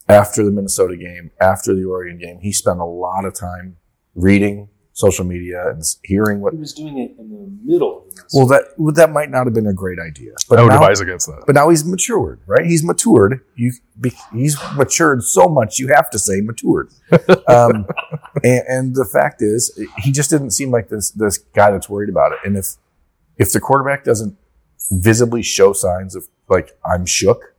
after 0.07 0.43
the 0.43 0.51
Minnesota 0.51 0.97
game, 0.97 1.31
after 1.39 1.73
the 1.73 1.85
Oregon 1.85 2.17
game, 2.17 2.39
he 2.41 2.51
spent 2.51 2.79
a 2.79 2.85
lot 2.85 3.25
of 3.25 3.33
time 3.33 3.77
reading 4.15 4.69
social 4.93 5.25
media 5.25 5.69
and 5.69 5.83
hearing 6.03 6.41
what. 6.41 6.53
He 6.53 6.59
was 6.59 6.73
doing 6.73 6.97
it 6.97 7.15
in 7.17 7.29
the 7.29 7.71
middle. 7.71 8.05
Of 8.07 8.15
the 8.15 8.23
Well, 8.33 8.47
that 8.47 8.63
well, 8.77 8.93
that 8.93 9.11
might 9.11 9.29
not 9.29 9.45
have 9.47 9.53
been 9.53 9.67
a 9.67 9.73
great 9.73 9.99
idea, 9.99 10.33
but 10.49 10.59
I 10.59 10.63
would 10.63 10.69
now, 10.69 10.75
advise 10.75 10.99
against 10.99 11.27
that. 11.27 11.43
but 11.45 11.55
now 11.55 11.69
he's 11.69 11.85
matured, 11.85 12.41
right? 12.45 12.65
He's 12.65 12.83
matured. 12.83 13.41
You, 13.55 13.71
he's 14.33 14.57
matured 14.75 15.23
so 15.23 15.47
much. 15.47 15.79
You 15.79 15.87
have 15.89 16.09
to 16.11 16.19
say 16.19 16.41
matured. 16.41 16.91
Um, 17.47 17.85
and, 18.43 18.63
and 18.67 18.95
the 18.95 19.03
fact 19.03 19.41
is, 19.41 19.77
he 19.97 20.11
just 20.11 20.29
didn't 20.29 20.51
seem 20.51 20.71
like 20.71 20.87
this 20.89 21.11
this 21.11 21.37
guy 21.37 21.71
that's 21.71 21.89
worried 21.89 22.09
about 22.09 22.31
it. 22.31 22.39
And 22.45 22.57
if 22.57 22.75
if 23.37 23.51
the 23.51 23.59
quarterback 23.59 24.03
doesn't 24.03 24.37
visibly 24.91 25.41
show 25.41 25.73
signs 25.73 26.15
of 26.15 26.27
like 26.47 26.77
I'm 26.85 27.05
shook, 27.05 27.55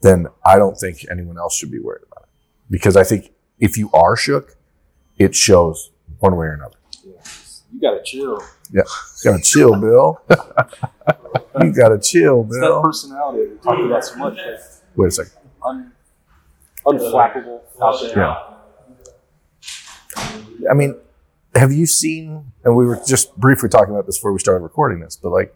then 0.00 0.26
I 0.44 0.56
don't 0.56 0.76
think 0.76 1.04
anyone 1.10 1.38
else 1.38 1.56
should 1.56 1.70
be 1.70 1.78
worried 1.78 2.04
about 2.10 2.24
it. 2.24 2.28
Because 2.70 2.96
I 2.96 3.04
think 3.04 3.32
if 3.58 3.76
you 3.76 3.90
are 3.92 4.16
shook, 4.16 4.56
it 5.18 5.34
shows 5.34 5.90
one 6.18 6.36
way 6.36 6.46
or 6.46 6.52
another. 6.54 6.76
You 7.72 7.80
gotta 7.80 8.02
chill. 8.04 8.40
Yeah, 8.72 8.82
gotta 9.24 9.42
chill, 9.42 9.78
Bill. 9.78 10.20
you 11.60 11.72
gotta 11.72 11.98
chill, 11.98 12.46
It's 12.48 12.58
that 12.58 12.80
personality 12.82 13.50
we 13.50 13.56
talked 13.58 13.80
about 13.80 14.04
so 14.04 14.16
much. 14.16 14.38
Wait 14.96 15.08
a 15.08 15.10
second. 15.10 15.32
un, 15.64 15.92
unflappable. 16.86 17.60
Yeah. 18.14 18.36
I 20.70 20.74
mean, 20.74 20.96
have 21.54 21.72
you 21.72 21.86
seen? 21.86 22.52
And 22.64 22.76
we 22.76 22.86
were 22.86 23.00
just 23.06 23.36
briefly 23.36 23.68
talking 23.68 23.92
about 23.94 24.06
this 24.06 24.18
before 24.18 24.32
we 24.32 24.38
started 24.38 24.62
recording 24.62 25.00
this, 25.00 25.16
but 25.16 25.30
like, 25.30 25.54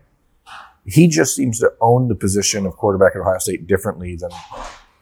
he 0.87 1.09
just 1.09 1.35
seems 1.37 1.59
to 1.61 1.73
own 1.81 2.09
the 2.09 2.15
position 2.15 2.67
of 2.67 2.77
quarterback 2.77 3.15
at 3.15 3.21
Ohio 3.21 3.39
State 3.39 3.67
differently 3.67 4.17
than. 4.17 4.31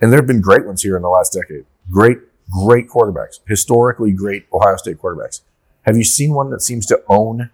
And 0.00 0.12
there 0.12 0.18
have 0.18 0.26
been 0.26 0.40
great 0.40 0.66
ones 0.66 0.82
here 0.82 0.96
in 0.96 1.02
the 1.02 1.08
last 1.08 1.32
decade. 1.32 1.64
Great, 1.90 2.18
great 2.64 2.88
quarterbacks, 2.88 3.40
historically 3.46 4.12
great 4.12 4.46
Ohio 4.52 4.76
State 4.76 4.98
quarterbacks. 4.98 5.40
Have 5.88 5.96
you 5.96 6.04
seen 6.04 6.34
one 6.34 6.50
that 6.50 6.60
seems 6.60 6.84
to 6.86 7.02
own 7.08 7.48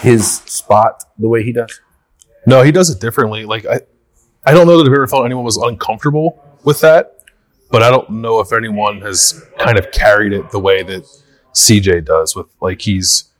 his 0.00 0.38
spot 0.38 1.04
the 1.16 1.28
way 1.28 1.44
he 1.44 1.52
does? 1.52 1.80
No, 2.44 2.62
he 2.62 2.72
does 2.72 2.90
it 2.90 3.00
differently. 3.00 3.44
Like 3.44 3.64
I, 3.66 3.82
I 4.44 4.52
don't 4.52 4.66
know 4.66 4.76
that 4.78 4.90
I've 4.90 4.92
ever 4.92 5.06
felt 5.06 5.26
anyone 5.26 5.44
was 5.44 5.56
uncomfortable 5.56 6.42
with 6.64 6.80
that, 6.80 7.20
but 7.70 7.84
I 7.84 7.90
don't 7.90 8.10
know 8.10 8.40
if 8.40 8.52
anyone 8.52 9.00
has 9.02 9.44
kind 9.58 9.78
of 9.78 9.92
carried 9.92 10.32
it 10.32 10.50
the 10.50 10.58
way 10.58 10.82
that 10.82 11.04
CJ 11.54 12.04
does. 12.04 12.34
With 12.34 12.48
like 12.60 12.80
he's 12.80 13.30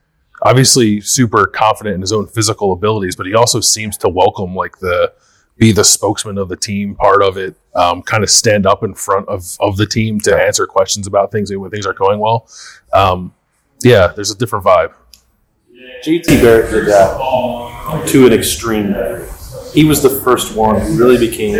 obviously 0.41 1.01
super 1.01 1.45
confident 1.45 1.95
in 1.95 1.99
his 1.99 2.13
own 2.13 2.27
physical 2.27 2.71
abilities, 2.71 3.17
but 3.17 3.25
he 3.25 3.35
also 3.35 3.59
seems 3.59 3.97
to 3.97 4.07
welcome 4.07 4.55
like 4.55 4.77
the 4.79 5.11
be 5.57 5.73
the 5.73 5.83
spokesman 5.83 6.37
of 6.37 6.47
the 6.47 6.55
team 6.55 6.95
part 6.95 7.21
of 7.21 7.35
it, 7.35 7.55
um, 7.75 8.03
kind 8.03 8.23
of 8.23 8.29
stand 8.29 8.65
up 8.65 8.83
in 8.83 8.93
front 8.93 9.27
of 9.27 9.57
of 9.59 9.75
the 9.75 9.85
team 9.85 10.21
to 10.21 10.33
answer 10.33 10.65
questions 10.65 11.07
about 11.07 11.29
things 11.29 11.53
when 11.53 11.69
things 11.69 11.85
are 11.85 11.93
going 11.93 12.19
well. 12.19 12.47
Um, 12.93 13.33
yeah, 13.83 14.07
there's 14.15 14.31
a 14.31 14.37
different 14.37 14.65
vibe. 14.65 14.93
JT 16.03 16.41
Barrett 16.41 16.71
did 16.71 16.87
that 16.87 18.07
to 18.07 18.25
an 18.27 18.33
extreme. 18.33 18.95
He 19.73 19.83
was 19.85 20.01
the 20.01 20.09
first 20.23 20.55
one 20.55 20.79
who 20.81 20.97
really 20.97 21.17
became, 21.17 21.55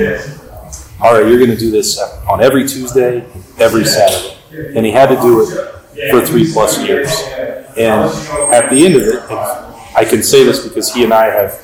all 1.01 1.13
right, 1.13 1.25
you're 1.27 1.37
going 1.37 1.51
to 1.51 1.57
do 1.57 1.71
this 1.71 1.99
on 2.29 2.41
every 2.43 2.67
Tuesday, 2.67 3.25
every 3.59 3.85
Saturday. 3.85 4.37
And 4.75 4.85
he 4.85 4.91
had 4.91 5.07
to 5.09 5.15
do 5.21 5.41
it 5.43 6.11
for 6.11 6.25
three 6.25 6.51
plus 6.51 6.83
years. 6.85 7.09
And 7.77 8.11
at 8.53 8.69
the 8.69 8.85
end 8.85 8.95
of 8.95 9.03
it, 9.03 9.21
I 9.95 10.05
can 10.05 10.23
say 10.23 10.43
this 10.43 10.65
because 10.67 10.93
he 10.93 11.03
and 11.03 11.13
I 11.13 11.25
have 11.27 11.59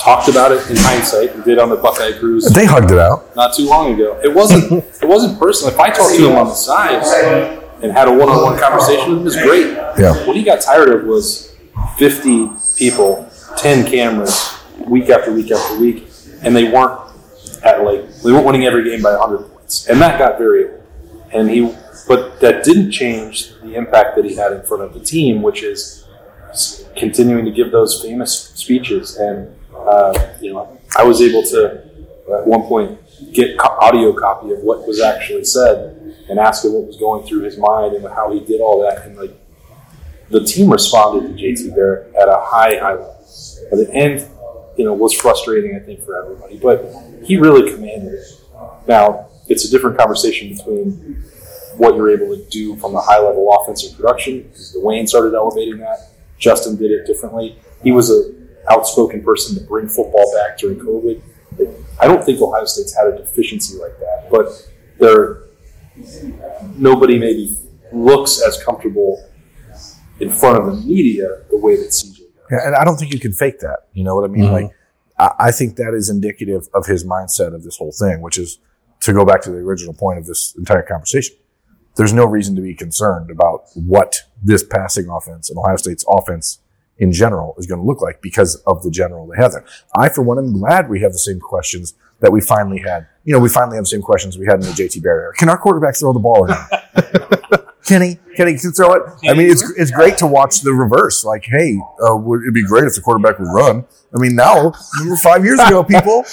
talked 0.00 0.28
about 0.28 0.52
it 0.52 0.68
in 0.70 0.76
hindsight. 0.76 1.36
We 1.36 1.42
did 1.42 1.58
on 1.58 1.68
the 1.68 1.76
Buckeye 1.76 2.12
Cruise 2.18 2.46
They 2.52 2.64
hugged 2.64 2.90
it 2.90 2.98
out. 2.98 3.34
not 3.36 3.54
too 3.54 3.66
long 3.66 3.92
ago. 3.94 4.18
It 4.22 4.32
wasn't. 4.32 4.72
it 5.02 5.06
wasn't 5.06 5.38
personal. 5.38 5.74
If 5.74 5.80
I 5.80 5.90
talked 5.90 6.14
to 6.16 6.30
him 6.30 6.36
on 6.36 6.46
the 6.46 6.54
side 6.54 7.58
and 7.82 7.92
had 7.92 8.08
a 8.08 8.12
one-on-one 8.12 8.58
conversation 8.58 9.10
with 9.10 9.18
him, 9.18 9.22
it 9.22 9.24
was 9.24 9.36
great. 9.36 9.66
Yeah. 9.98 10.26
What 10.26 10.36
he 10.36 10.42
got 10.42 10.60
tired 10.60 10.90
of 10.90 11.04
was 11.04 11.54
fifty 11.96 12.48
people, 12.76 13.28
ten 13.56 13.84
cameras, 13.86 14.54
week 14.86 15.10
after 15.10 15.32
week 15.32 15.50
after 15.50 15.78
week, 15.80 16.08
and 16.42 16.54
they 16.54 16.70
weren't 16.70 16.98
at 17.62 17.84
like 17.84 18.08
they 18.22 18.32
weren't 18.32 18.46
winning 18.46 18.64
every 18.64 18.84
game 18.88 19.02
by 19.02 19.16
hundred 19.16 19.48
points, 19.52 19.88
and 19.88 20.00
that 20.00 20.18
got 20.18 20.38
very 20.38 20.70
old. 20.70 20.78
And 21.32 21.48
he, 21.50 21.74
but 22.08 22.40
that 22.40 22.62
didn't 22.62 22.90
change 22.90 23.54
the 23.62 23.74
impact 23.74 24.16
that 24.16 24.24
he 24.24 24.36
had 24.36 24.52
in 24.52 24.62
front 24.62 24.82
of 24.82 24.92
the 24.92 25.00
team, 25.00 25.40
which 25.42 25.62
is 25.62 26.06
continuing 26.96 27.44
to 27.46 27.50
give 27.50 27.72
those 27.72 28.02
famous 28.02 28.50
speeches. 28.54 29.16
And 29.16 29.54
uh, 29.74 30.34
you 30.40 30.52
know, 30.52 30.78
I 30.96 31.04
was 31.04 31.22
able 31.22 31.42
to 31.44 31.84
at 32.34 32.46
one 32.46 32.62
point 32.62 32.98
get 33.32 33.58
co- 33.58 33.76
audio 33.80 34.12
copy 34.12 34.52
of 34.52 34.60
what 34.60 34.86
was 34.86 35.00
actually 35.00 35.44
said 35.44 35.96
and 36.28 36.38
ask 36.38 36.64
him 36.64 36.72
what 36.72 36.86
was 36.86 36.96
going 36.96 37.26
through 37.26 37.42
his 37.42 37.58
mind 37.58 37.94
and 37.94 38.04
how 38.06 38.32
he 38.32 38.40
did 38.40 38.60
all 38.60 38.80
that. 38.82 39.06
And 39.06 39.16
like 39.16 39.34
the 40.30 40.44
team 40.44 40.70
responded 40.70 41.28
to 41.28 41.42
JT 41.42 41.74
Barrett 41.74 42.14
at 42.14 42.28
a 42.28 42.40
high, 42.40 42.78
high 42.78 42.94
level. 42.94 43.24
But 43.70 43.76
the 43.76 43.90
end, 43.92 44.26
you 44.76 44.84
know, 44.84 44.92
was 44.94 45.12
frustrating, 45.14 45.76
I 45.76 45.80
think, 45.80 46.04
for 46.04 46.16
everybody. 46.22 46.58
But 46.58 46.86
he 47.24 47.36
really 47.36 47.70
commanded 47.70 48.14
it. 48.14 48.26
Now, 48.86 49.28
it's 49.48 49.64
a 49.66 49.70
different 49.70 49.98
conversation 49.98 50.54
between 50.56 51.22
what 51.76 51.96
you're 51.96 52.10
able 52.10 52.36
to 52.36 52.44
do 52.50 52.76
from 52.76 52.92
the 52.92 53.00
high 53.00 53.18
level 53.18 53.52
offensive 53.52 53.96
production, 53.96 54.42
because 54.42 54.76
Dwayne 54.76 55.08
started 55.08 55.34
elevating 55.34 55.78
that. 55.78 56.10
Justin 56.38 56.76
did 56.76 56.90
it 56.90 57.06
differently. 57.06 57.58
He 57.82 57.92
was 57.92 58.10
a 58.10 58.32
outspoken 58.70 59.22
person 59.22 59.56
to 59.58 59.64
bring 59.64 59.88
football 59.88 60.32
back 60.34 60.58
during 60.58 60.78
COVID. 60.78 61.20
I 62.00 62.06
don't 62.06 62.24
think 62.24 62.40
Ohio 62.40 62.64
State's 62.64 62.94
had 62.96 63.06
a 63.06 63.16
deficiency 63.16 63.76
like 63.78 63.98
that, 64.00 64.28
but 64.30 64.48
there, 64.98 65.44
nobody 66.76 67.18
maybe 67.18 67.56
looks 67.92 68.40
as 68.42 68.62
comfortable 68.62 69.28
in 70.20 70.30
front 70.30 70.58
of 70.58 70.66
the 70.66 70.72
media 70.86 71.42
the 71.50 71.58
way 71.58 71.76
that 71.76 71.88
CJ 71.88 72.16
does. 72.16 72.26
Yeah, 72.50 72.66
and 72.66 72.74
I 72.74 72.84
don't 72.84 72.96
think 72.96 73.12
you 73.12 73.20
can 73.20 73.32
fake 73.32 73.60
that. 73.60 73.80
You 73.92 74.04
know 74.04 74.14
what 74.14 74.24
I 74.24 74.28
mean? 74.32 74.44
Mhm. 74.44 74.52
Like, 74.52 74.70
I, 75.18 75.48
I 75.48 75.50
think 75.52 75.76
that 75.76 75.94
is 75.94 76.08
indicative 76.08 76.68
of 76.74 76.86
his 76.86 77.04
mindset 77.04 77.54
of 77.54 77.64
this 77.64 77.76
whole 77.76 77.92
thing, 77.92 78.20
which 78.20 78.38
is 78.38 78.58
to 79.00 79.12
go 79.12 79.24
back 79.24 79.42
to 79.42 79.50
the 79.50 79.58
original 79.58 79.94
point 79.94 80.18
of 80.18 80.26
this 80.26 80.54
entire 80.56 80.82
conversation. 80.82 81.36
There's 81.96 82.12
no 82.12 82.24
reason 82.24 82.54
to 82.56 82.62
be 82.62 82.74
concerned 82.74 83.30
about 83.30 83.64
what 83.74 84.22
this 84.42 84.64
passing 84.64 85.08
offense 85.08 85.50
and 85.50 85.58
Ohio 85.58 85.76
State's 85.76 86.04
offense 86.08 86.58
in 86.98 87.12
general 87.12 87.54
is 87.58 87.66
going 87.66 87.80
to 87.80 87.86
look 87.86 88.00
like 88.00 88.22
because 88.22 88.56
of 88.66 88.82
the 88.82 88.90
general 88.90 89.26
they 89.26 89.36
have 89.36 89.52
there. 89.52 89.64
I, 89.94 90.08
for 90.08 90.22
one, 90.22 90.38
am 90.38 90.52
glad 90.52 90.88
we 90.88 91.00
have 91.00 91.12
the 91.12 91.18
same 91.18 91.40
questions 91.40 91.94
that 92.22 92.32
we 92.32 92.40
finally 92.40 92.78
had. 92.78 93.06
You 93.24 93.34
know, 93.34 93.40
we 93.40 93.48
finally 93.48 93.76
have 93.76 93.84
the 93.84 93.88
same 93.88 94.02
questions 94.02 94.38
we 94.38 94.46
had 94.46 94.54
in 94.54 94.60
the 94.62 94.68
JT 94.68 95.02
Barrett 95.02 95.22
era. 95.24 95.34
Can 95.34 95.48
our 95.48 95.58
quarterback 95.58 95.96
throw 95.96 96.12
the 96.12 96.18
ball 96.18 96.44
or 96.44 96.48
not? 96.48 97.72
Can 97.84 98.00
he? 98.00 98.18
Can 98.36 98.48
he 98.48 98.56
throw 98.56 98.94
it? 98.94 99.02
I 99.28 99.34
mean, 99.34 99.50
it's 99.50 99.68
it's 99.76 99.90
great 99.90 100.16
to 100.18 100.26
watch 100.26 100.60
the 100.60 100.72
reverse. 100.72 101.24
Like, 101.24 101.44
hey, 101.44 101.78
uh, 102.00 102.16
would 102.16 102.42
it'd 102.42 102.54
be 102.54 102.64
great 102.64 102.84
if 102.84 102.94
the 102.94 103.00
quarterback 103.00 103.38
would 103.40 103.48
run. 103.48 103.84
I 104.14 104.18
mean, 104.18 104.36
now 104.36 104.72
remember 104.98 105.16
five 105.16 105.44
years 105.44 105.60
ago, 105.60 105.82
people. 105.84 106.24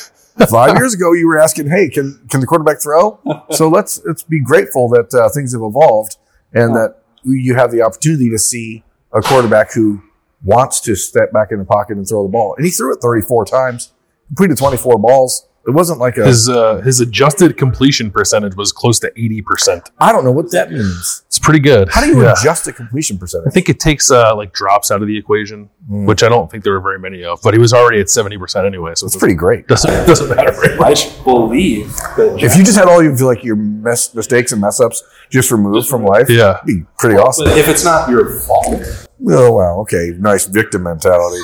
Five 0.50 0.77
years 0.77 0.93
ago, 0.93 1.12
you 1.13 1.27
were 1.27 1.39
asking, 1.39 1.69
"Hey, 1.69 1.89
can 1.89 2.25
can 2.29 2.39
the 2.39 2.46
quarterback 2.46 2.81
throw?" 2.81 3.19
So 3.51 3.67
let's 3.67 4.00
let's 4.05 4.24
be 4.24 4.39
grateful 4.39 4.88
that 4.89 5.13
uh, 5.13 5.27
things 5.29 5.51
have 5.53 5.62
evolved 5.63 6.17
and 6.53 6.75
that 6.75 7.00
you 7.24 7.55
have 7.55 7.72
the 7.72 7.81
opportunity 7.81 8.29
to 8.29 8.38
see 8.38 8.84
a 9.12 9.22
quarterback 9.22 9.74
who 9.74 10.01
wants 10.43 10.79
to 10.81 10.96
step 10.96 11.34
back 11.34 11.51
in 11.51 11.60
the 11.60 11.65
pocket 11.65 11.98
and 11.98 12.08
throw 12.08 12.24
the 12.24 12.29
ball. 12.29 12.55
And 12.55 12.65
he 12.65 12.72
threw 12.72 12.93
it 12.93 13.00
34 13.01 13.46
times, 13.46 13.91
completed 14.27 14.58
24 14.58 14.98
balls. 15.00 15.46
It 15.68 15.72
wasn't 15.72 16.00
like 16.00 16.18
a 16.18 16.25
His 16.25 16.50
uh, 16.50 16.78
his 16.78 17.00
adjusted 17.01 17.56
completion 17.58 18.10
percentage 18.12 18.56
was 18.56 18.72
close 18.72 18.98
to 19.00 19.12
eighty 19.20 19.42
percent. 19.42 19.92
I 20.00 20.12
don't 20.12 20.24
know 20.24 20.32
what 20.32 20.51
that 20.51 20.72
means. 20.72 21.24
It's 21.28 21.38
pretty 21.38 21.60
good. 21.60 21.89
How 21.89 22.01
do 22.01 22.08
you 22.08 22.24
Yeah. 22.24 22.34
adjust 22.39 22.68
a 22.68 22.72
completion 22.74 23.18
percentage? 23.20 23.44
I 23.44 23.50
percentage? 23.50 23.54
think 23.68 23.70
it 23.75 23.80
takes 23.80 24.10
uh, 24.10 24.36
like 24.36 24.51
drops 24.54 24.89
out 24.89 25.01
of 25.01 25.08
the 25.08 25.18
equation, 25.18 25.70
Mm. 25.92 26.06
which 26.06 26.24
I 26.24 26.30
don't 26.30 26.50
think 26.50 26.63
there 26.63 26.74
were 26.74 26.80
very 26.82 26.98
many 27.00 27.24
of. 27.24 27.39
But 27.44 27.54
he 27.54 27.60
was 27.60 27.74
already 27.74 28.00
at 28.00 28.10
seventy 28.10 28.38
percent 28.38 28.66
anyway, 28.66 28.94
so 28.96 29.06
It's 29.06 29.16
it 29.16 29.20
pretty 29.20 29.36
great. 29.36 29.68
doesn't 29.68 29.92
doesn't 30.08 30.30
matter 30.36 30.51
very 30.54 30.74
I 30.75 30.78
much. 30.78 31.24
believe 31.24 31.88
that 32.18 32.38
If 32.42 32.56
you 32.58 32.63
just 32.63 32.78
had 32.78 32.88
all 32.88 33.04
your 33.04 33.16
like 33.18 33.44
your 33.44 33.56
mess, 33.58 34.13
mistakes 34.16 34.51
and 34.51 34.62
mess 34.62 34.80
ups 34.80 35.04
just 35.30 35.51
removed 35.51 35.88
from 35.88 36.04
life, 36.06 36.30
Yeah. 36.30 36.56
it'd 36.63 36.66
be 36.66 36.86
pretty 36.98 37.18
awesome. 37.18 37.46
But 37.46 37.58
if 37.58 37.68
it's 37.68 37.84
not 37.84 38.10
your 38.10 38.32
fault, 38.39 38.82
Oh 39.30 39.51
wow, 39.51 39.80
okay, 39.82 40.13
nice 40.18 40.46
victim 40.46 40.84
mentality. 40.84 41.42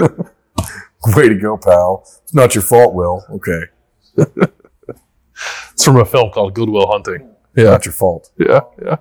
Way 1.16 1.28
to 1.28 1.34
go, 1.34 1.56
pal. 1.56 2.02
It's 2.22 2.34
not 2.34 2.54
your 2.54 2.62
fault, 2.62 2.94
Will. 2.94 3.24
Okay, 3.30 3.62
It's 5.72 5.84
from 5.84 5.96
a 5.96 6.04
film 6.04 6.30
called 6.30 6.54
Good 6.54 6.68
Will 6.68 6.86
Hunting. 6.86 7.28
Yeah, 7.56 7.64
not 7.70 7.84
your 7.84 7.92
fault. 7.92 8.30
yeah, 8.38 8.60
yeah. 8.84 8.96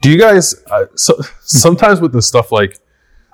Do 0.00 0.10
you 0.10 0.18
guys 0.18 0.54
uh, 0.70 0.86
so, 0.94 1.18
sometimes 1.40 2.00
with 2.00 2.12
this 2.12 2.26
stuff 2.28 2.52
like? 2.52 2.78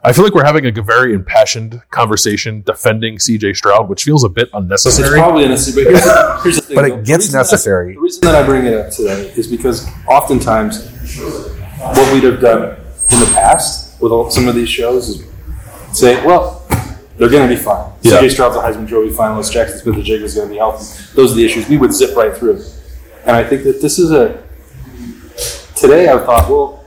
I 0.03 0.15
feel 0.15 0.25
like 0.25 0.33
we're 0.35 0.47
having 0.47 0.65
a 0.67 0.83
very 0.83 1.13
impassioned 1.13 1.83
conversation 1.91 2.63
defending 2.63 3.19
CJ 3.19 3.55
Stroud, 3.57 3.91
which 3.91 4.05
feels 4.05 4.25
a 4.25 4.31
bit 4.31 4.49
unnecessary. 4.55 5.09
it's 5.09 5.15
probably 5.19 5.45
unnecessary. 5.45 5.85
But 5.85 5.91
here's 5.93 6.05
the, 6.05 6.41
here's 6.43 6.57
the 6.57 6.63
thing. 6.63 6.75
But 6.77 6.85
it 6.87 6.97
The 6.97 7.03
gets 7.03 7.19
reason 7.25 7.33
that- 7.33 7.39
necessary. 7.39 7.95
the 7.97 8.01
reason 8.01 8.21
that 8.23 8.35
I 8.35 8.47
bring 8.47 8.65
it 8.65 8.73
up 8.75 8.91
today 8.93 9.31
is 9.37 9.47
because 9.47 9.87
oftentimes 10.09 10.89
what 11.79 12.15
we'd 12.15 12.25
have 12.25 12.41
done 12.41 12.77
in 13.13 13.21
the 13.21 13.31
past 13.35 14.01
with 14.01 14.11
all- 14.11 14.31
some 14.31 14.49
of 14.49 14.55
these 14.55 14.71
shows 14.71 15.09
is 15.11 15.25
say, 15.93 16.25
well, 16.25 16.60
they're 17.21 17.29
going 17.29 17.47
to 17.47 17.55
be 17.55 17.61
fine. 17.61 17.93
Yeah. 18.01 18.13
CJ 18.13 18.31
Stroud's 18.31 18.57
a 18.57 18.61
Heisman 18.61 18.89
Trophy 18.89 19.15
finalist. 19.15 19.53
Jackson 19.53 19.79
Smith 19.79 19.97
and 19.97 20.05
Jig 20.05 20.23
is 20.23 20.35
going 20.35 20.49
to 20.49 20.53
be 20.55 20.57
healthy. 20.57 21.05
Those 21.15 21.33
are 21.33 21.35
the 21.35 21.45
issues. 21.45 21.69
We 21.69 21.77
would 21.77 21.93
zip 21.93 22.17
right 22.17 22.35
through. 22.35 22.65
And 23.27 23.37
I 23.37 23.45
think 23.45 23.65
that 23.65 23.83
this 23.83 23.99
is 23.99 24.11
a. 24.11 24.43
Today 25.77 26.09
I 26.09 26.17
thought, 26.17 26.49
well, 26.49 26.83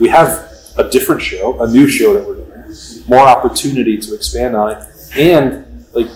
we 0.00 0.08
have 0.08 0.50
a 0.76 0.90
different 0.90 1.22
show, 1.22 1.62
a 1.62 1.70
new 1.70 1.86
show 1.86 2.14
that 2.14 2.26
we're 2.26 2.34
doing, 2.34 3.04
more 3.08 3.28
opportunity 3.28 3.96
to 3.98 4.14
expand 4.14 4.56
on 4.56 4.72
it. 4.72 4.84
And, 5.16 5.86
like, 5.92 6.08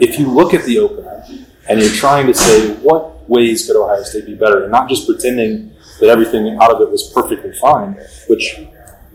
if 0.00 0.18
you 0.18 0.26
look 0.26 0.54
at 0.54 0.64
the 0.64 0.78
opener 0.78 1.22
and 1.68 1.80
you're 1.80 1.90
trying 1.90 2.28
to 2.28 2.34
say, 2.34 2.72
what 2.76 3.28
ways 3.28 3.66
could 3.66 3.76
Ohio 3.76 4.02
State 4.04 4.24
be 4.24 4.36
better? 4.36 4.62
And 4.62 4.72
not 4.72 4.88
just 4.88 5.06
pretending 5.06 5.74
that 6.00 6.08
everything 6.08 6.56
out 6.62 6.74
of 6.74 6.80
it 6.80 6.90
was 6.90 7.12
perfectly 7.12 7.52
fine, 7.52 7.98
which 8.28 8.58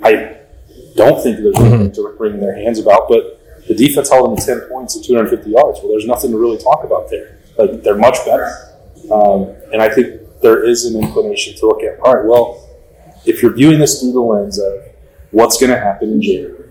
I 0.04 0.38
don't 0.96 1.22
think 1.24 1.38
there's 1.38 1.56
mm-hmm. 1.56 1.74
anything 1.74 1.92
to 1.94 2.16
wring 2.20 2.40
their 2.40 2.56
hands 2.56 2.78
about, 2.78 3.10
but 3.10 3.40
the 3.68 3.76
defense 3.76 4.10
held 4.10 4.30
them 4.30 4.38
to 4.38 4.46
10 4.46 4.70
points 4.70 4.96
and 4.96 5.04
250 5.04 5.50
yards. 5.50 5.80
Well, 5.82 5.92
there's 5.92 6.08
nothing 6.08 6.32
to 6.32 6.38
really 6.38 6.58
talk 6.58 6.84
about 6.84 7.10
there. 7.10 7.40
Like, 7.58 7.84
they're 7.84 7.98
much 7.98 8.18
better. 8.26 8.76
Um, 9.12 9.56
and 9.72 9.82
I 9.82 9.90
think 9.90 10.22
there 10.42 10.64
is 10.64 10.86
an 10.86 11.02
inclination 11.02 11.56
to 11.58 11.68
look 11.68 11.84
at, 11.84 12.00
all 12.00 12.14
right, 12.14 12.26
well, 12.26 12.70
if 13.26 13.42
you're 13.42 13.54
viewing 13.54 13.80
this 13.80 14.02
through 14.02 14.12
the 14.12 14.20
lens 14.20 14.60
of 14.60 14.84
what's 15.32 15.60
going 15.60 15.72
to 15.72 15.80
happen 15.80 16.12
in 16.12 16.22
January, 16.22 16.70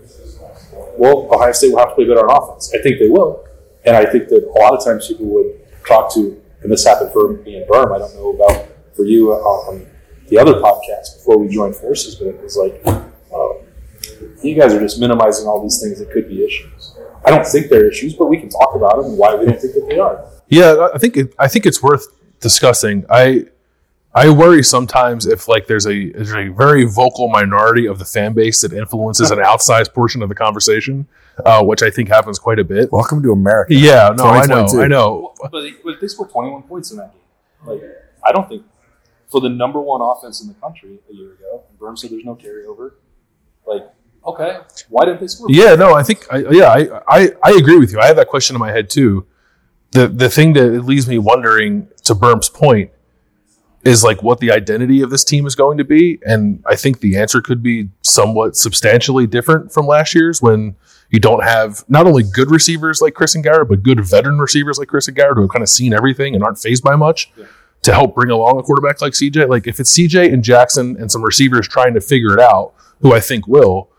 well, 0.97 1.27
Ohio 1.33 1.51
State 1.51 1.71
will 1.71 1.79
have 1.79 1.89
to 1.89 1.95
play 1.95 2.05
better 2.05 2.29
on 2.29 2.43
offense. 2.43 2.71
I 2.73 2.81
think 2.81 2.99
they 2.99 3.09
will. 3.09 3.45
And 3.85 3.95
I 3.95 4.05
think 4.05 4.29
that 4.29 4.43
a 4.43 4.59
lot 4.59 4.73
of 4.73 4.85
times 4.85 5.07
people 5.07 5.25
would 5.27 5.59
talk 5.85 6.13
to, 6.13 6.39
and 6.61 6.71
this 6.71 6.85
happened 6.85 7.11
for 7.11 7.33
me 7.43 7.57
and 7.57 7.67
Berm, 7.67 7.93
I 7.93 7.99
don't 7.99 8.15
know 8.15 8.33
about 8.33 8.67
for 8.95 9.05
you 9.05 9.33
uh, 9.33 9.37
on 9.37 9.87
the 10.27 10.37
other 10.37 10.53
podcast 10.53 11.17
before 11.17 11.37
we 11.37 11.47
joined 11.49 11.75
forces, 11.75 12.15
but 12.15 12.27
it 12.27 12.41
was 12.41 12.55
like, 12.55 12.85
um, 12.85 13.11
you 14.43 14.55
guys 14.55 14.73
are 14.73 14.79
just 14.79 14.99
minimizing 14.99 15.47
all 15.47 15.61
these 15.61 15.81
things 15.81 15.99
that 15.99 16.11
could 16.11 16.27
be 16.27 16.43
issues. 16.43 16.95
I 17.25 17.29
don't 17.29 17.45
think 17.45 17.69
they're 17.69 17.87
issues, 17.87 18.13
but 18.13 18.27
we 18.27 18.37
can 18.37 18.49
talk 18.49 18.75
about 18.75 18.97
them 18.97 19.05
and 19.05 19.17
why 19.17 19.35
we 19.35 19.45
don't 19.45 19.59
think 19.59 19.73
that 19.73 19.87
they 19.87 19.99
are. 19.99 20.25
Yeah, 20.47 20.89
I 20.93 20.97
think 20.97 21.17
it, 21.17 21.33
I 21.39 21.47
think 21.47 21.65
it's 21.65 21.81
worth 21.81 22.05
discussing. 22.39 23.05
I 23.09 23.45
I 24.15 24.29
worry 24.29 24.61
sometimes 24.61 25.25
if 25.25 25.47
like 25.47 25.67
there's 25.67 25.87
a 25.87 26.11
there's 26.11 26.33
a 26.33 26.49
very 26.49 26.83
vocal 26.85 27.29
minority 27.29 27.87
of 27.87 27.97
the 27.97 28.05
fan 28.05 28.33
base 28.33 28.61
that 28.61 28.73
influences 28.73 29.31
an 29.31 29.39
outsized 29.51 29.93
portion 29.93 30.21
of 30.21 30.29
the 30.29 30.35
conversation, 30.35 31.07
uh, 31.45 31.63
which 31.63 31.81
I 31.81 31.89
think 31.89 32.09
happens 32.09 32.37
quite 32.37 32.59
a 32.59 32.63
bit. 32.63 32.91
Welcome 32.91 33.23
to 33.23 33.31
America. 33.31 33.73
Yeah, 33.73 34.13
no, 34.15 34.25
I 34.25 34.45
know, 34.45 34.67
I 34.79 34.87
know. 34.87 35.33
But 35.41 35.61
they, 35.61 35.71
but 35.83 35.99
they 35.99 36.07
scored 36.07 36.29
21 36.29 36.63
points 36.63 36.91
in 36.91 36.97
that 36.97 37.11
game. 37.13 37.21
Like, 37.65 37.81
I 38.23 38.31
don't 38.31 38.47
think 38.47 38.63
for 39.29 39.41
the 39.41 39.49
number 39.49 39.81
one 39.81 40.01
offense 40.01 40.41
in 40.41 40.47
the 40.47 40.53
country 40.55 40.99
a 41.09 41.13
year 41.13 41.33
ago, 41.33 41.63
and 41.67 41.79
Berm 41.79 41.97
said 41.97 42.11
there's 42.11 42.25
no 42.25 42.35
carryover. 42.35 42.91
Like, 43.65 43.83
okay, 44.25 44.59
why 44.89 45.05
didn't 45.05 45.21
they 45.21 45.27
score? 45.27 45.47
Yeah, 45.49 45.75
no, 45.75 45.93
I 45.93 46.03
think, 46.03 46.25
I, 46.31 46.37
yeah, 46.49 46.69
I, 46.69 47.01
I, 47.07 47.29
I 47.43 47.51
agree 47.51 47.77
with 47.77 47.91
you. 47.91 47.99
I 47.99 48.07
have 48.07 48.15
that 48.15 48.29
question 48.29 48.55
in 48.55 48.59
my 48.59 48.71
head 48.71 48.89
too. 48.89 49.25
The 49.91 50.07
the 50.07 50.29
thing 50.29 50.53
that 50.53 50.85
leaves 50.85 51.07
me 51.07 51.19
wondering, 51.19 51.87
to 52.05 52.15
Berm's 52.15 52.49
point, 52.49 52.91
is 53.83 54.03
like 54.03 54.23
what 54.23 54.39
the 54.39 54.51
identity 54.51 55.01
of 55.01 55.09
this 55.09 55.23
team 55.23 55.45
is 55.45 55.55
going 55.55 55.77
to 55.77 55.83
be, 55.83 56.19
and 56.23 56.63
I 56.65 56.75
think 56.75 56.99
the 56.99 57.17
answer 57.17 57.41
could 57.41 57.61
be 57.61 57.89
somewhat 58.01 58.55
substantially 58.55 59.27
different 59.27 59.71
from 59.71 59.85
last 59.85 60.15
year's 60.15 60.41
when 60.41 60.75
you 61.09 61.19
don't 61.19 61.43
have 61.43 61.83
not 61.87 62.07
only 62.07 62.23
good 62.23 62.49
receivers 62.49 63.01
like 63.01 63.13
Chris 63.13 63.35
and 63.35 63.43
Garrett, 63.43 63.69
but 63.69 63.83
good 63.83 64.03
veteran 64.03 64.39
receivers 64.39 64.79
like 64.79 64.87
Chris 64.87 65.07
and 65.07 65.15
Garrett 65.15 65.35
who 65.35 65.43
have 65.43 65.51
kind 65.51 65.61
of 65.61 65.69
seen 65.69 65.93
everything 65.93 66.33
and 66.33 66.43
aren't 66.43 66.57
phased 66.57 66.83
by 66.83 66.95
much. 66.95 67.31
To 67.83 67.91
help 67.91 68.15
bring 68.15 68.31
along 68.31 68.57
a 68.57 68.63
quarterback 68.63 69.01
like 69.01 69.11
CJ, 69.11 69.49
like 69.49 69.67
if 69.67 69.77
it's 69.77 69.91
CJ 69.91 70.33
and 70.33 70.41
Jackson 70.41 70.95
and 70.97 71.11
some 71.11 71.21
receivers 71.21 71.67
trying 71.67 71.93
to 71.95 71.99
figure 71.99 72.33
it 72.33 72.39
out, 72.39 72.73
who 73.03 73.13
I 73.13 73.19
think 73.19 73.47
will, 73.47 73.89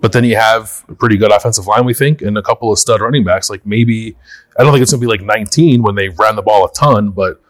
but 0.00 0.12
then 0.12 0.24
you 0.24 0.36
have 0.36 0.84
a 0.88 0.94
pretty 0.94 1.16
good 1.16 1.32
offensive 1.32 1.66
line, 1.66 1.84
we 1.84 1.94
think, 1.94 2.22
and 2.22 2.36
a 2.38 2.42
couple 2.42 2.70
of 2.70 2.78
stud 2.78 3.00
running 3.00 3.24
backs. 3.24 3.48
Like 3.50 3.66
maybe, 3.66 4.16
I 4.58 4.62
don't 4.62 4.72
think 4.72 4.82
it's 4.82 4.92
going 4.92 5.00
to 5.00 5.06
be 5.06 5.10
like 5.10 5.22
19 5.22 5.82
when 5.82 5.94
they 5.94 6.10
ran 6.10 6.36
the 6.36 6.42
ball 6.42 6.64
a 6.64 6.72
ton, 6.72 7.10
but 7.10 7.40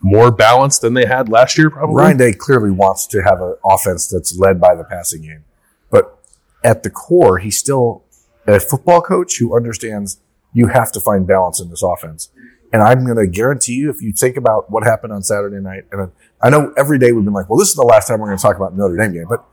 more 0.00 0.30
balanced 0.30 0.80
than 0.80 0.94
they 0.94 1.06
had 1.06 1.28
last 1.28 1.56
year, 1.56 1.70
probably. 1.70 1.94
Ryan 1.94 2.16
Day 2.16 2.32
clearly 2.32 2.70
wants 2.70 3.06
to 3.08 3.22
have 3.22 3.40
an 3.40 3.54
offense 3.64 4.08
that's 4.08 4.36
led 4.36 4.60
by 4.60 4.74
the 4.74 4.84
passing 4.84 5.22
game. 5.22 5.44
But 5.90 6.18
at 6.64 6.82
the 6.82 6.90
core, 6.90 7.38
he's 7.38 7.56
still 7.56 8.04
a 8.46 8.58
football 8.58 9.00
coach 9.00 9.38
who 9.38 9.56
understands 9.56 10.20
you 10.52 10.68
have 10.68 10.90
to 10.92 11.00
find 11.00 11.26
balance 11.26 11.60
in 11.60 11.70
this 11.70 11.82
offense. 11.82 12.30
And 12.72 12.82
I'm 12.82 13.04
going 13.04 13.16
to 13.16 13.26
guarantee 13.26 13.74
you, 13.74 13.90
if 13.90 14.02
you 14.02 14.12
think 14.12 14.36
about 14.36 14.70
what 14.70 14.82
happened 14.84 15.12
on 15.12 15.22
Saturday 15.22 15.60
night, 15.60 15.84
and 15.92 16.10
I 16.42 16.50
know 16.50 16.72
every 16.76 16.98
day 16.98 17.12
we've 17.12 17.24
been 17.24 17.32
like, 17.32 17.48
well, 17.48 17.58
this 17.58 17.68
is 17.68 17.74
the 17.74 17.82
last 17.82 18.08
time 18.08 18.20
we're 18.20 18.26
going 18.26 18.38
to 18.38 18.42
talk 18.42 18.56
about 18.56 18.76
Notre 18.76 18.96
Dame 18.96 19.12
game, 19.12 19.26
but 19.28 19.44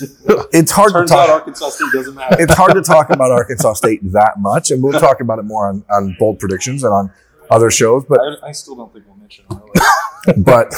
it's 0.52 0.70
hard 0.70 0.92
Turns 0.92 1.10
to 1.10 1.16
out 1.16 1.26
talk. 1.26 1.40
Arkansas 1.40 1.68
State 1.70 1.92
doesn't 1.92 2.14
matter. 2.14 2.36
It's 2.38 2.54
hard 2.54 2.74
to 2.74 2.82
talk 2.82 3.10
about 3.10 3.30
Arkansas 3.30 3.74
State 3.74 4.00
that 4.12 4.34
much, 4.38 4.70
and 4.70 4.82
we'll 4.82 4.98
talk 4.98 5.20
about 5.20 5.38
it 5.38 5.44
more 5.44 5.68
on, 5.68 5.84
on 5.90 6.16
bold 6.18 6.38
predictions 6.38 6.84
and 6.84 6.92
on 6.92 7.10
other 7.50 7.70
shows. 7.70 8.04
But 8.08 8.20
I, 8.20 8.48
I 8.48 8.52
still 8.52 8.76
don't 8.76 8.92
think 8.92 9.06
we'll 9.06 9.16
mention 9.16 9.44
it. 9.50 10.36
but 10.44 10.74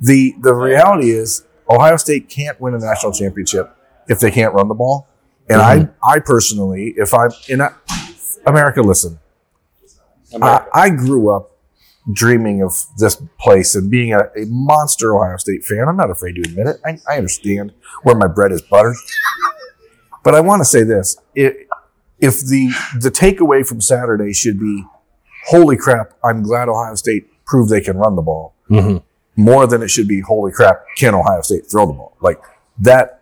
the 0.00 0.34
the 0.40 0.54
reality 0.54 1.10
is 1.10 1.44
Ohio 1.68 1.96
State 1.96 2.28
can't 2.28 2.60
win 2.60 2.74
a 2.74 2.78
national 2.78 3.12
championship 3.12 3.76
if 4.08 4.20
they 4.20 4.30
can't 4.30 4.54
run 4.54 4.68
the 4.68 4.74
ball. 4.74 5.08
And 5.48 5.60
I 5.60 5.78
mm-hmm. 5.78 5.92
I 6.02 6.20
personally, 6.20 6.94
if 6.96 7.12
I'm 7.12 7.30
in 7.48 7.60
a, 7.60 7.76
America, 8.46 8.82
listen, 8.82 9.18
I, 10.40 10.66
I 10.72 10.90
grew 10.90 11.30
up 11.30 11.53
dreaming 12.12 12.62
of 12.62 12.74
this 12.98 13.20
place 13.38 13.74
and 13.74 13.90
being 13.90 14.12
a, 14.12 14.20
a 14.36 14.44
monster 14.46 15.16
Ohio 15.16 15.36
State 15.38 15.64
fan. 15.64 15.88
I'm 15.88 15.96
not 15.96 16.10
afraid 16.10 16.34
to 16.34 16.42
admit 16.42 16.66
it. 16.66 16.76
I, 16.84 16.98
I 17.08 17.16
understand 17.16 17.72
where 18.02 18.14
my 18.14 18.26
bread 18.26 18.52
is 18.52 18.62
buttered. 18.62 18.96
But 20.22 20.34
I 20.34 20.40
want 20.40 20.60
to 20.60 20.64
say 20.64 20.82
this: 20.82 21.16
if, 21.34 21.54
if 22.18 22.40
the 22.40 22.68
the 23.00 23.10
takeaway 23.10 23.66
from 23.66 23.80
Saturday 23.80 24.32
should 24.32 24.58
be, 24.58 24.84
"Holy 25.48 25.76
crap! 25.76 26.12
I'm 26.24 26.42
glad 26.42 26.68
Ohio 26.68 26.94
State 26.94 27.26
proved 27.46 27.70
they 27.70 27.80
can 27.80 27.96
run 27.96 28.16
the 28.16 28.22
ball," 28.22 28.54
Mhm. 28.70 29.02
more 29.36 29.66
than 29.66 29.82
it 29.82 29.88
should 29.88 30.08
be, 30.08 30.20
"Holy 30.20 30.50
crap! 30.52 30.84
Can 30.96 31.14
Ohio 31.14 31.40
State 31.42 31.70
throw 31.70 31.86
the 31.86 31.92
ball?" 31.92 32.16
Like 32.20 32.40
that. 32.80 33.20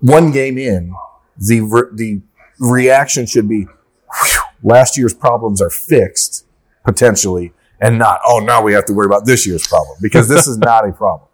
One 0.00 0.32
game 0.32 0.58
in, 0.58 0.92
the 1.38 1.60
re- 1.60 1.90
the 1.92 2.22
reaction 2.58 3.24
should 3.26 3.48
be, 3.48 3.64
"Whew, 3.66 4.40
"Last 4.64 4.96
year's 4.98 5.14
problems 5.14 5.62
are 5.62 5.70
fixed 5.70 6.44
potentially," 6.84 7.52
and 7.82 7.98
not, 7.98 8.20
"Oh, 8.26 8.38
now 8.38 8.62
we 8.62 8.72
have 8.72 8.86
to 8.86 8.94
worry 8.94 9.06
about 9.06 9.26
this 9.26 9.46
year's 9.46 9.66
problem," 9.66 9.98
because 10.00 10.28
this 10.28 10.46
is 10.46 10.56
not 10.56 10.88
a 10.88 10.92
problem. 11.02 11.28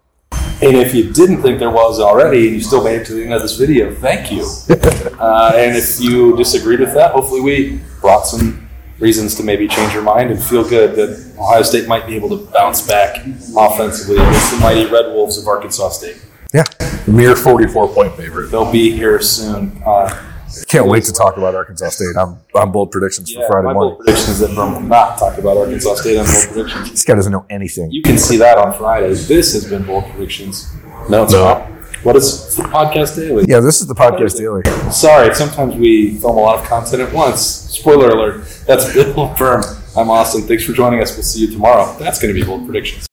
And 0.61 0.77
if 0.77 0.93
you 0.93 1.13
didn't 1.13 1.41
think 1.43 1.61
there 1.61 1.71
was 1.71 2.01
already, 2.01 2.49
and 2.49 2.57
you 2.57 2.61
still 2.61 2.83
made 2.83 3.03
it 3.03 3.07
to 3.07 3.15
the 3.15 3.23
end 3.23 3.33
of 3.33 3.43
this 3.43 3.57
video, 3.57 3.95
thank 3.95 4.33
you. 4.33 4.43
uh, 5.21 5.53
and 5.55 5.77
if 5.77 6.01
you 6.01 6.37
disagreed 6.37 6.81
with 6.81 6.95
that, 6.95 7.13
hopefully 7.13 7.41
we 7.41 7.81
brought 8.01 8.23
some 8.27 8.69
reasons 8.99 9.37
to 9.37 9.45
maybe 9.45 9.69
change 9.69 9.93
your 9.93 10.03
mind 10.03 10.33
and 10.33 10.43
feel 10.43 10.69
good 10.69 10.97
that 10.97 11.39
Ohio 11.39 11.63
State 11.63 11.87
might 11.87 12.09
be 12.09 12.17
able 12.17 12.29
to 12.31 12.45
bounce 12.53 12.87
back 12.87 13.25
offensively 13.57 14.17
against 14.17 14.51
the 14.51 14.59
mighty 14.59 14.87
Red 14.87 15.13
Wolves 15.15 15.39
of 15.39 15.47
Arkansas 15.47 15.91
State. 15.91 16.21
Yeah, 16.53 16.65
Mere 17.07 17.37
44 17.37 17.89
point 17.89 18.17
favorite. 18.17 18.51
They'll 18.51 18.73
be 18.73 18.91
here 18.91 19.21
soon. 19.21 19.81
Uh, 19.85 20.25
can't 20.67 20.87
wait 20.87 21.05
to 21.05 21.13
talk 21.13 21.37
about 21.37 21.55
Arkansas 21.55 21.91
State. 21.91 22.17
I'm 22.19 22.39
I'm 22.55 22.73
bold 22.73 22.91
predictions 22.91 23.33
for 23.33 23.47
Friday 23.47 23.67
my 23.67 23.73
morning. 23.75 23.95
bold 23.95 24.05
prediction 24.05 24.31
is 24.33 24.39
that 24.41 24.51
Berm 24.51 24.75
will 24.75 24.81
not 24.81 25.19
talk 25.19 25.39
about 25.39 25.57
Arkansas 25.57 25.95
State 25.97 26.19
on 26.19 26.25
bold 26.27 26.47
predictions. 26.53 26.91
This 26.91 27.05
guy 27.05 27.15
doesn't 27.15 27.33
know 27.33 27.47
anything. 27.51 27.91
You 27.91 28.03
can 28.03 28.19
see 28.19 28.37
that 28.39 28.59
on 28.59 28.73
Friday. 28.77 29.09
This 29.15 29.53
has 29.55 29.69
been 29.69 29.85
bold 29.85 30.05
predictions. 30.11 30.67
No, 31.09 31.25
it's 31.25 31.33
No. 31.33 31.45
not. 31.45 31.63
What 32.05 32.15
is 32.15 32.55
the 32.55 32.63
podcast 32.63 33.17
daily? 33.17 33.45
Yeah, 33.49 33.59
this 33.61 33.81
is 33.81 33.89
the 33.89 33.95
podcast 33.95 34.37
daily. 34.39 34.63
Sorry, 34.93 35.35
sometimes 35.35 35.75
we 35.75 36.15
film 36.19 36.37
a 36.37 36.41
lot 36.41 36.59
of 36.61 36.65
content 36.65 37.03
at 37.03 37.13
once. 37.13 37.41
Spoiler 37.41 38.09
alert. 38.11 38.45
That's 38.67 38.93
Bill 38.95 39.13
Berm. 39.37 39.65
I'm 39.97 40.09
Austin. 40.11 40.43
Thanks 40.43 40.65
for 40.65 40.73
joining 40.73 41.01
us. 41.03 41.17
We'll 41.17 41.25
see 41.25 41.41
you 41.41 41.51
tomorrow. 41.51 41.97
That's 41.99 42.21
going 42.23 42.33
to 42.33 42.41
be 42.41 42.47
bold 42.47 42.67
predictions. 42.67 43.07